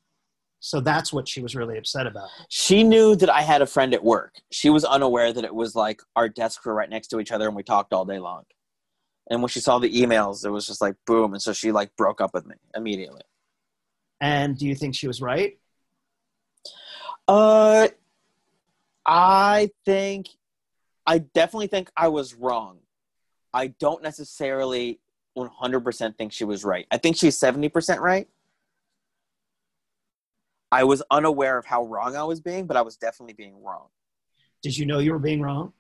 [0.61, 2.29] So that's what she was really upset about.
[2.49, 4.37] She knew that I had a friend at work.
[4.53, 7.49] She was unaware that it was like our desks were right next to each other
[7.49, 8.45] and we talked all day long.
[9.29, 11.33] And when she saw the emails, it was just like boom.
[11.33, 13.23] And so she like broke up with me immediately.
[14.21, 15.59] And do you think she was right?
[17.27, 17.89] Uh,
[19.05, 20.29] I think,
[21.07, 22.79] I definitely think I was wrong.
[23.53, 25.01] I don't necessarily
[25.37, 26.87] 100% think she was right.
[26.91, 28.29] I think she's 70% right.
[30.71, 33.89] I was unaware of how wrong I was being, but I was definitely being wrong.
[34.63, 35.73] Did you know you were being wrong?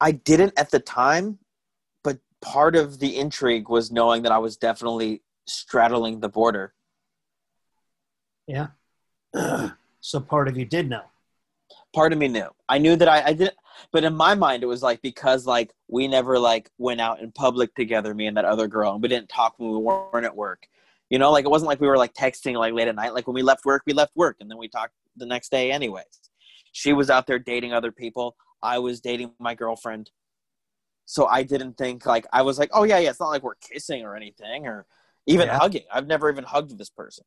[0.00, 1.38] I didn't at the time,
[2.04, 6.74] but part of the intrigue was knowing that I was definitely straddling the border.
[8.46, 8.68] Yeah.
[10.00, 11.02] so part of you did know.
[11.94, 12.48] Part of me knew.
[12.68, 13.54] I knew that I, I didn't,
[13.92, 17.32] but in my mind, it was like because like we never like went out in
[17.32, 20.36] public together, me and that other girl, and we didn't talk when we weren't at
[20.36, 20.66] work.
[21.10, 23.14] You know, like it wasn't like we were like texting like late at night.
[23.14, 25.72] Like when we left work, we left work, and then we talked the next day,
[25.72, 26.04] anyways.
[26.72, 28.36] She was out there dating other people.
[28.62, 30.10] I was dating my girlfriend.
[31.06, 33.10] So I didn't think like I was like, oh yeah, yeah.
[33.10, 34.86] It's not like we're kissing or anything, or
[35.26, 35.58] even Yeah.
[35.58, 35.84] hugging.
[35.92, 37.24] I've never even hugged this person.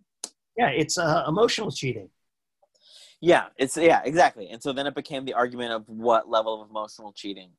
[0.58, 2.10] Yeah, it's uh, emotional cheating.
[3.22, 4.50] Yeah, it's yeah, exactly.
[4.50, 7.52] And so then it became the argument of what level of emotional cheating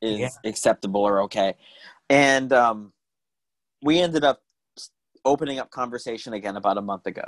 [0.00, 0.28] is Yeah.
[0.44, 1.54] acceptable or okay.
[2.08, 2.92] And um,
[3.82, 4.42] we ended up
[5.24, 7.24] opening up conversation again about a month ago.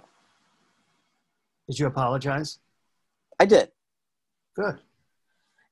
[1.69, 2.59] Did you apologize?
[3.41, 3.73] I did,
[4.55, 4.79] Good.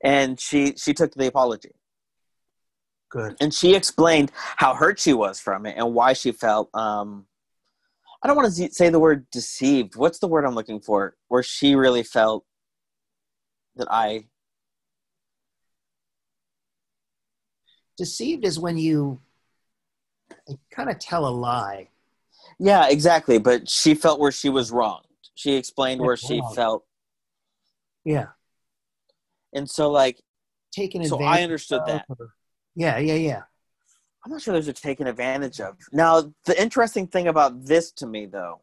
[0.03, 1.71] and she she took the apology,
[3.11, 3.37] Good.
[3.41, 6.75] and she explained how hurt she was from it and why she felt.
[6.75, 7.27] Um,
[8.23, 9.97] I don't want to say the word deceived.
[9.97, 11.17] What's the word I'm looking for?
[11.29, 12.45] Where she really felt
[13.77, 14.27] that I
[17.99, 19.21] Deceived is when you
[20.71, 21.89] kind of tell a lie.
[22.59, 23.39] Yeah, exactly.
[23.39, 25.07] But she felt where she was wronged.
[25.35, 26.85] She explained where she felt,
[28.05, 28.29] Yeah.
[29.53, 30.21] and so like,
[30.73, 32.07] Taking so I understood that.
[32.75, 33.43] Yeah, yeah, yeah.
[34.25, 35.77] I'm not sure those are taken advantage of.
[35.93, 38.61] Now, the interesting thing about this to me, though,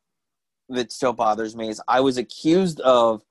[0.70, 3.24] that still bothers me is I was accused of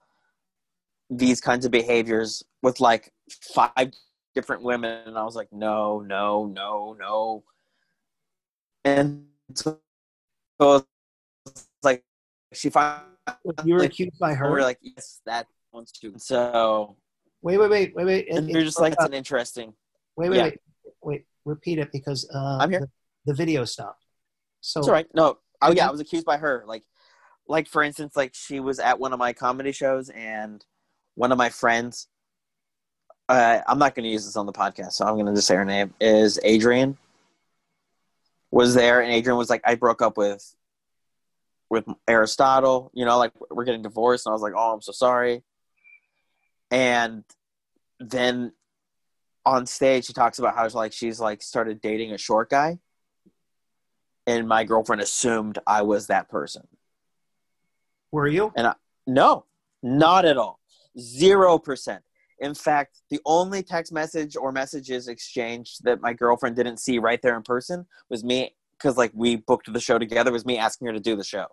[1.08, 3.12] these kinds of behaviors with like
[3.54, 3.92] five
[4.34, 7.44] different women, and I was like, no, no, no, no,
[8.84, 9.78] and so
[11.46, 12.04] it's like
[12.52, 13.04] she finally
[13.64, 14.44] You were accused by her.
[14.46, 14.54] we her.
[14.56, 16.14] were like, yes, that one's too.
[16.18, 16.96] So
[17.42, 18.28] wait, wait, wait, wait, wait.
[18.30, 19.72] and It- you're just like, it's an interesting.
[20.16, 20.42] wait, wait, yeah.
[20.44, 20.58] wait,
[21.02, 21.26] wait.
[21.48, 22.80] Repeat it because uh, I'm here.
[22.80, 22.88] The,
[23.26, 24.04] the video stopped.
[24.60, 25.06] So It's all right.
[25.14, 26.62] No, oh yeah, I was accused by her.
[26.66, 26.84] Like,
[27.46, 30.64] like for instance, like she was at one of my comedy shows, and
[31.14, 32.08] one of my friends.
[33.30, 35.46] Uh, I'm not going to use this on the podcast, so I'm going to just
[35.46, 36.96] say her name is Adrian.
[38.50, 40.54] Was there, and Adrian was like, I broke up with,
[41.68, 42.90] with Aristotle.
[42.94, 45.42] You know, like we're getting divorced, and I was like, oh, I'm so sorry.
[46.70, 47.24] And
[48.00, 48.52] then
[49.48, 52.78] on stage, she talks about how like she's like started dating a short guy
[54.28, 56.68] and my girlfriend assumed I was that person.
[58.12, 58.52] were you?
[58.54, 58.74] And I,
[59.06, 59.46] no,
[59.82, 60.60] not at all.
[60.98, 62.02] Zero percent.
[62.38, 67.20] In fact, the only text message or messages exchanged that my girlfriend didn't see right
[67.22, 70.86] there in person was me because like we booked the show together was me asking
[70.88, 71.46] her to do the show.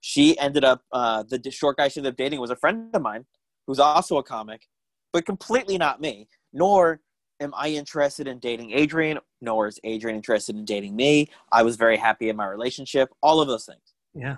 [0.00, 3.02] She ended up uh, the short guy she ended up dating was a friend of
[3.02, 3.24] mine
[3.68, 4.66] who's also a comic,
[5.12, 6.28] but completely not me.
[6.52, 7.00] Nor
[7.40, 11.30] am I interested in dating Adrian, nor is Adrian interested in dating me.
[11.52, 13.10] I was very happy in my relationship.
[13.22, 13.94] All of those things.
[14.14, 14.36] Yeah.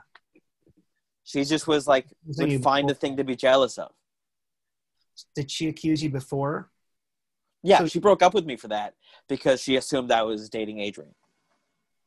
[1.25, 3.93] She just was like So would find a thing to be jealous of.
[5.35, 6.71] Did she accuse you before?
[7.63, 8.95] Yeah, So- she broke up with me for that
[9.29, 11.15] because she assumed I was dating Adrian.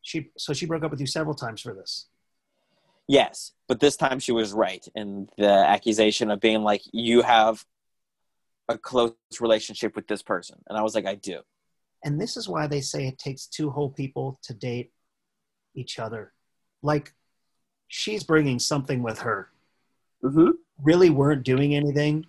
[0.02, 2.08] She so she broke up with you several times for this.
[3.08, 7.66] Yes, but this time she was right in the accusation of being like, "You have
[8.72, 11.42] a close relationship with this person," and I was like, "I do."
[12.04, 14.92] And this is why they say it takes two whole people to date
[15.76, 16.34] each other.
[16.82, 17.14] Like
[17.88, 19.50] she's bringing something with her.
[20.24, 20.52] Mm-hmm.
[20.82, 22.26] Really weren't doing anything.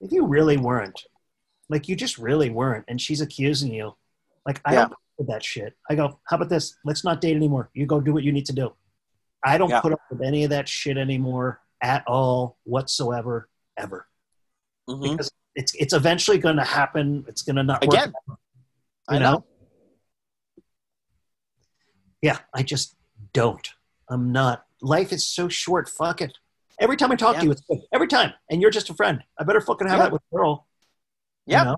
[0.00, 1.04] If you really weren't,
[1.68, 3.96] like you just really weren't, and she's accusing you,
[4.44, 4.80] like I Yeah.
[4.80, 5.76] don't put up with that shit.
[5.88, 6.76] I go, how about this?
[6.84, 7.70] Let's not date anymore.
[7.72, 8.74] You go do what you need to do.
[9.44, 9.80] I don't Yeah.
[9.80, 14.08] put up with any of that shit anymore at all, whatsoever, ever.
[14.88, 15.12] Mm-hmm.
[15.12, 17.24] Because it's it's eventually going to happen.
[17.28, 18.12] It's going to not work Again,
[19.08, 19.32] I you know.
[19.32, 19.44] know?
[22.22, 22.96] Yeah, I just
[23.32, 23.68] don't.
[24.08, 24.64] I'm not.
[24.82, 25.88] Life is so short.
[25.88, 26.36] Fuck it.
[26.80, 27.40] Every time I talk Yeah.
[27.40, 27.62] to you, it's.
[27.92, 28.32] Every time.
[28.50, 29.22] And you're just a friend.
[29.38, 30.02] I better fucking have Yeah.
[30.04, 30.66] that with a girl.
[31.46, 31.64] you Yeah.
[31.64, 31.76] know?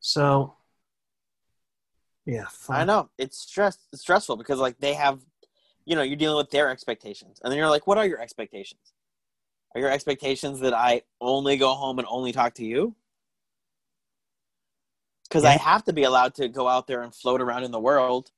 [0.00, 0.56] So,
[2.26, 2.46] yeah.
[2.68, 5.20] I know it's stress it's stressful because like they have,
[5.84, 8.92] you know, you're dealing with their expectations, and then you're like, what are your expectations?
[9.76, 12.96] Are your expectations that I only go home and only talk to you?
[15.28, 17.78] Because I have to be allowed to go out there and float around in the
[17.78, 18.30] world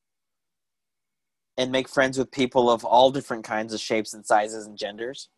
[1.56, 5.28] and make friends with people of all different kinds of shapes and sizes and genders.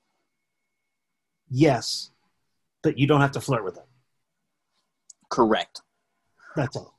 [1.51, 2.13] Yes.
[2.83, 3.85] But you don't have to flirt with them.
[5.29, 5.83] Correct.
[6.57, 6.99] That's all.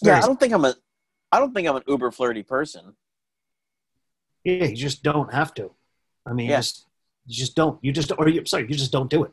[0.00, 0.76] Yeah, I don't think I'm a,
[1.32, 2.94] I don't think I'm an uber flirty person.
[4.44, 5.72] Yeah, you just don't have to.
[6.24, 6.58] I mean, Yeah.
[6.58, 6.84] just
[7.28, 7.78] you just don't.
[7.82, 9.32] You just or you sorry, you just don't do it.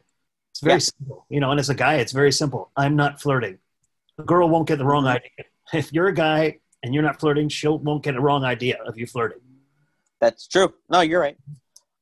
[0.51, 0.79] It's very Yeah.
[0.79, 1.49] simple, you know.
[1.51, 2.71] And as a guy, it's very simple.
[2.75, 3.57] I'm not flirting.
[4.19, 5.15] A girl won't get the wrong Mhm.
[5.15, 5.45] idea.
[5.73, 8.97] If you're a guy and you're not flirting, she won't get a wrong idea of
[8.99, 9.39] you flirting.
[10.19, 10.73] That's true.
[10.89, 11.37] No, you're right.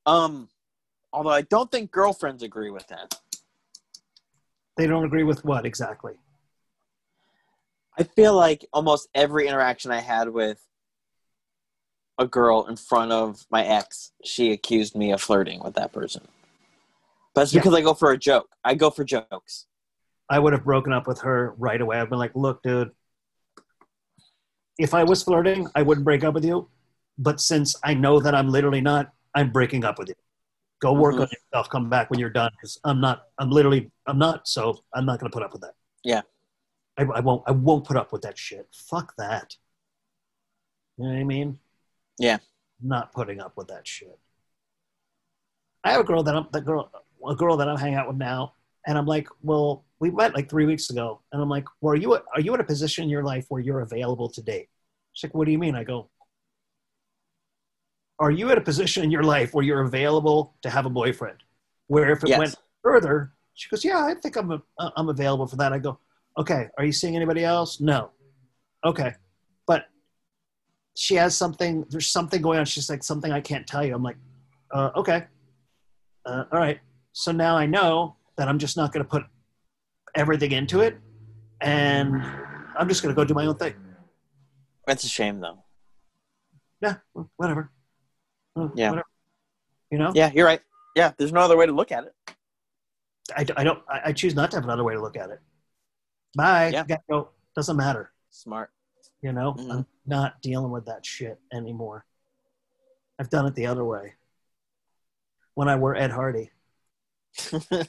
[0.05, 0.49] Um,
[1.13, 3.19] although I don't think girlfriends agree with that.
[4.75, 6.13] They don't agree with what exactly.
[7.97, 10.59] I feel like almost every interaction I had with
[12.17, 16.27] a girl in front of my ex, she accused me of flirting with that person.
[17.33, 17.61] But it's Yeah.
[17.61, 18.49] because I go for a joke.
[18.63, 19.65] I go for jokes.
[20.29, 21.99] I would have broken up with her right away.
[21.99, 22.91] I've been like, look, dude,
[24.77, 26.69] if I was flirting, I wouldn't break up with you.
[27.17, 30.15] But since I know that I'm literally not, I'm breaking up with you.
[30.81, 31.21] Go work Mhm.
[31.21, 31.69] on yourself.
[31.69, 33.27] Come back when you're done because I'm not.
[33.37, 33.91] I'm literally.
[34.07, 34.47] I'm not.
[34.47, 35.75] So I'm not going to put up with that.
[36.03, 36.21] Yeah.
[36.97, 37.43] I, I won't.
[37.47, 38.67] I won't put up with that shit.
[38.71, 39.55] Fuck that.
[40.97, 41.59] You know what I mean?
[42.17, 42.37] Yeah.
[42.81, 44.19] Not putting up with that shit.
[45.83, 46.91] I have a girl that I'm the girl
[47.27, 48.53] a girl that I'm hanging out with now,
[48.87, 51.97] and I'm like, well, we met like three weeks ago, and I'm like, well, are
[51.97, 54.69] you are you in a position in your life where you're available to date?
[55.13, 55.75] She's like, what do you mean?
[55.75, 56.09] I go,
[58.19, 61.37] are you at a position in your life where you're available to have a boyfriend?
[61.87, 62.39] Where if it Yes.
[62.39, 64.61] went further, she goes, yeah, I think I'm a,
[64.97, 65.73] I'm available for that.
[65.73, 65.99] I go,
[66.37, 67.79] okay, are you seeing anybody else?
[67.79, 68.11] No,
[68.85, 69.13] okay,
[69.67, 69.85] but
[70.95, 71.85] she has something.
[71.89, 72.65] There's something going on.
[72.65, 73.95] She's like something I can't tell you.
[73.95, 74.17] I'm like,
[74.71, 75.25] uh, okay,
[76.25, 76.79] uh, all right.
[77.13, 79.23] So now I know that I'm just not going to put
[80.15, 80.97] everything into it,
[81.61, 82.21] and
[82.77, 83.75] I'm just going to go do my own thing.
[84.87, 85.63] That's a shame, though.
[86.81, 86.95] Yeah,
[87.37, 87.71] whatever.
[88.75, 88.89] Yeah.
[88.89, 89.03] whatever.
[89.89, 90.61] You know, Yeah, you're right.
[90.95, 92.13] Yeah, there's no other way to look at it.
[93.35, 93.81] I, I don't.
[93.87, 95.39] I, choose not to have another way to look at it.
[96.35, 96.69] Bye.
[96.69, 96.97] Yeah.
[97.09, 97.29] Go.
[97.55, 98.11] Doesn't matter.
[98.31, 98.71] Smart.
[99.23, 99.71] You know, Mhm.
[99.71, 102.05] I'm not dealing with that shit anymore.
[103.17, 104.15] I've done it the other way.
[105.55, 106.51] When I were Ed Hardy.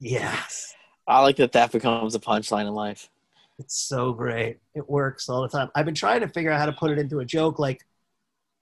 [0.00, 0.74] Yes.
[1.08, 3.10] I like that that becomes a punchline in life.
[3.58, 4.58] It's so great.
[4.74, 5.70] It works all the time.
[5.74, 7.84] I've been trying to figure out how to put it into a joke like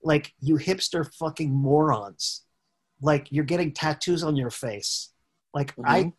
[0.03, 2.45] like you hipster fucking morons.
[3.03, 5.11] Like you're getting tattoos on your face.
[5.53, 6.13] Like I Mhm.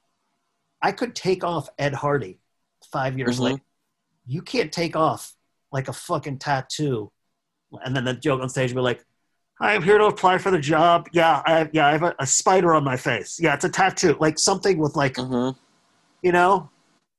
[0.84, 2.40] I could take off Ed Hardy
[2.92, 3.44] 5 years Mhm.
[3.44, 3.62] later.
[4.28, 5.34] You can't take off
[5.72, 7.12] like a fucking tattoo.
[7.84, 9.04] And then the joke on stage would be like,
[9.60, 11.08] I'm here to apply for the job.
[11.14, 13.40] Yeah, I yeah, I have a, a spider on my face.
[13.40, 14.16] Yeah, it's a tattoo.
[14.20, 15.56] Like something with like Mhm.
[16.22, 16.70] you know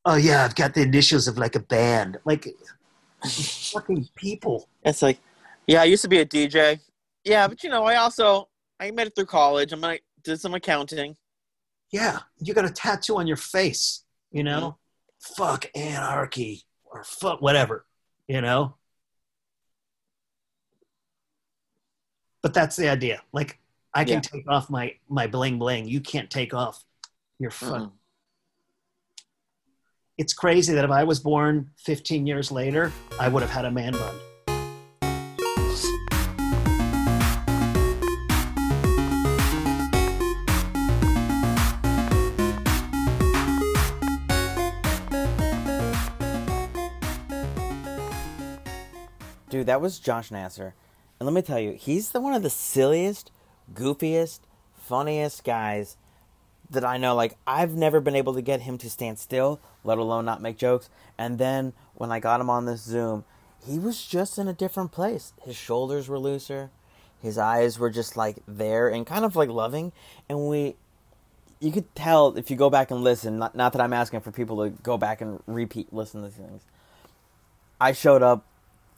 [0.04, 2.46] oh yeah i've got the initials of like a band like
[3.72, 5.18] fucking people It's like,
[5.66, 6.78] yeah, I used to be a DJ.
[7.24, 8.48] Yeah, but you know, I also
[8.80, 9.72] I made it through college.
[9.72, 11.16] I'm gonna did some accounting.
[11.92, 14.76] yeah you got a tattoo on your face you know
[15.20, 17.84] fuck anarchy or fuck whatever
[18.26, 18.74] you know?
[22.42, 23.22] But that's the idea.
[23.32, 23.58] Like
[23.94, 24.20] i can Yeah.
[24.20, 25.88] take off my my bling bling.
[25.88, 26.84] You can't take off
[27.38, 27.92] your fuck Mm-mm.
[30.18, 33.70] it's crazy that if i was born 15 years later i would have had a
[33.70, 34.14] man bun
[49.68, 50.74] that was Josh Nasser.
[51.18, 53.30] And let me tell you, he's the one of the silliest,
[53.72, 54.40] goofiest,
[54.74, 55.96] funniest guys
[56.70, 57.14] that I know.
[57.14, 60.58] Like, I've never been able to get him to stand still, let alone not make
[60.58, 60.88] jokes.
[61.16, 63.24] And then when I got him on this Zoom,
[63.64, 65.32] he was just in a different place.
[65.42, 66.70] His shoulders were looser,
[67.20, 69.92] his eyes were just like there and kind of like loving.
[70.28, 70.76] And we,
[71.58, 74.30] you could tell if you go back and listen, not, not that I'm asking for
[74.30, 76.62] people to go back and repeat, listen to these things.
[77.80, 78.44] I showed up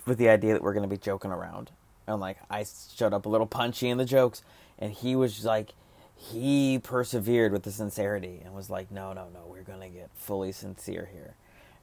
[0.07, 1.71] with the idea that we're going to be joking around.
[2.07, 4.43] And like I showed up a little punchy in the jokes
[4.79, 5.71] and he was like
[6.17, 10.11] he persevered with the sincerity and was like no no no we're going to get
[10.15, 11.35] fully sincere here.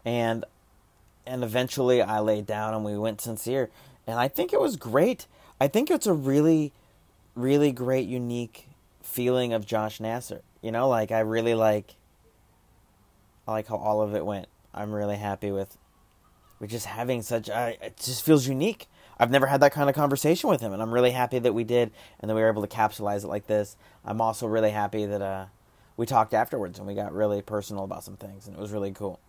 [0.03, 0.45] And
[1.25, 3.69] and eventually I laid down and we went sincere
[4.05, 5.27] and I think it was great.
[5.59, 6.73] I think it's a really
[7.35, 8.67] really great unique
[9.01, 10.41] feeling of Josh Nasser.
[10.61, 11.95] You know, like I really like
[13.47, 14.47] I like how all of it went.
[14.73, 15.77] I'm really happy with
[16.59, 18.87] with just having such a, it just feels unique.
[19.19, 21.63] I've never had that kind of conversation with him and I'm really happy that we
[21.63, 23.75] did and that we were able to capsulize it like this.
[24.05, 25.45] I'm also really happy that uh
[25.95, 28.91] we talked afterwards and we got really personal about some things and it was really
[28.91, 29.19] cool.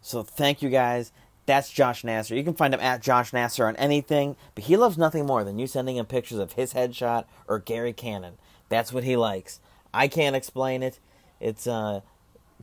[0.00, 1.12] So thank you guys.
[1.44, 2.36] That's Josh Nasser.
[2.36, 5.58] You can find him at Josh Nasser on anything, but he loves nothing more than
[5.58, 8.34] you sending him pictures of his headshot or Gary Cannon.
[8.68, 9.58] That's what he likes.
[9.92, 11.00] I can't explain it.
[11.40, 12.02] It's uh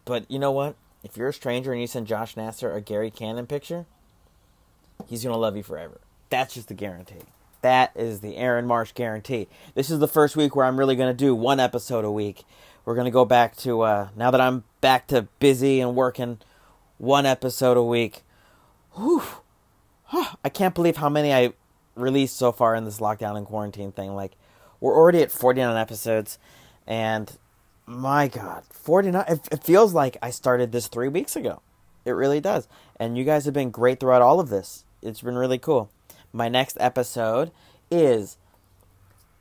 [0.06, 0.76] but you know what?
[1.04, 3.86] If you're a stranger and you send Josh Nasser a Gary Cannon picture,
[5.08, 6.00] he's going to love you forever.
[6.30, 7.22] That's just the guarantee.
[7.62, 9.48] That is the Aaron Marsh guarantee.
[9.76, 12.44] This is the first week where I'm really going to do one episode a week.
[12.86, 16.40] We're going to go back to uh now that I'm back to busy and working
[16.98, 18.24] one episode a week.
[18.96, 19.24] Whew.
[20.44, 21.54] I can't believe how many I
[21.96, 24.16] released so far in this lockdown and quarantine thing.
[24.16, 24.34] Like,
[24.80, 26.40] we're already at 49 episodes,
[26.88, 27.38] and
[27.86, 29.26] my God, 49.
[29.28, 31.62] It, it feels like I started this three weeks ago.
[32.06, 32.68] It really does.
[32.96, 34.86] And you guys have been great throughout all of this.
[35.02, 35.90] It's been really cool.
[36.34, 37.52] My next episode
[37.90, 38.38] is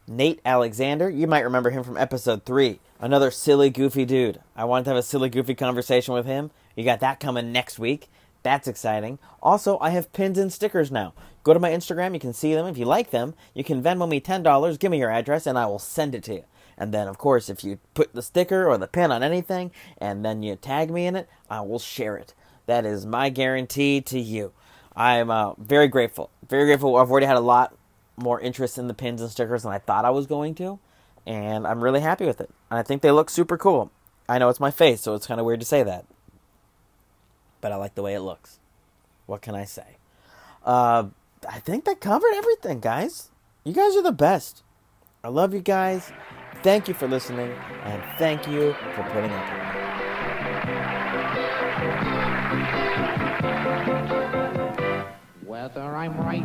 [0.07, 1.11] Nate Alexander.
[1.11, 2.79] You might remember him from episode three.
[3.01, 4.41] Another silly, goofy dude.
[4.55, 6.51] I wanted to have a silly, goofy conversation with him.
[6.77, 8.09] You got that coming next week.
[8.45, 9.19] That's exciting.
[9.43, 11.13] Also, I have pins and stickers now.
[11.43, 12.67] Go to my Instagram, you can see them.
[12.67, 15.67] If you like them, you can Venmo me $10, give me your address, and I
[15.67, 16.45] will send it to you.
[16.77, 20.25] And then, of course, if you put the sticker or the pin on anything and
[20.25, 22.35] then you tag me in it, I will share it.
[22.67, 24.53] That is my guarantee to you.
[24.99, 26.29] I'm uh, very grateful.
[26.49, 26.97] Very grateful.
[26.97, 27.75] I've already had a lot
[28.19, 30.79] more interest in the pins and stickers than I thought I was going to.
[31.25, 32.51] And I'm really happy with it.
[32.71, 33.91] And I think they look super cool.
[34.29, 36.05] I know it's my face, so it's kind of weird to say that
[37.61, 38.59] but I like the way it looks.
[39.27, 39.97] What can I say?
[40.65, 41.09] Uh,
[41.49, 43.31] I think that covered everything, guys.
[43.65, 44.63] You guys are the best.
[45.23, 46.13] I love you guys.
[46.63, 47.53] Thank you for listening,
[47.85, 49.78] and thank you for putting up
[55.75, 56.43] whether I'm right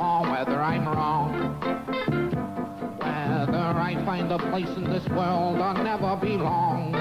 [0.00, 1.60] or whether I'm wrong.
[2.98, 6.94] Whether I find a place in this world or never belong.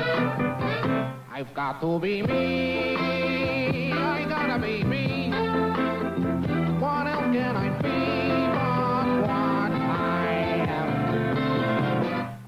[1.31, 2.95] I've got to be me.
[3.93, 5.29] I gotta be me.
[6.79, 8.20] What else can I be?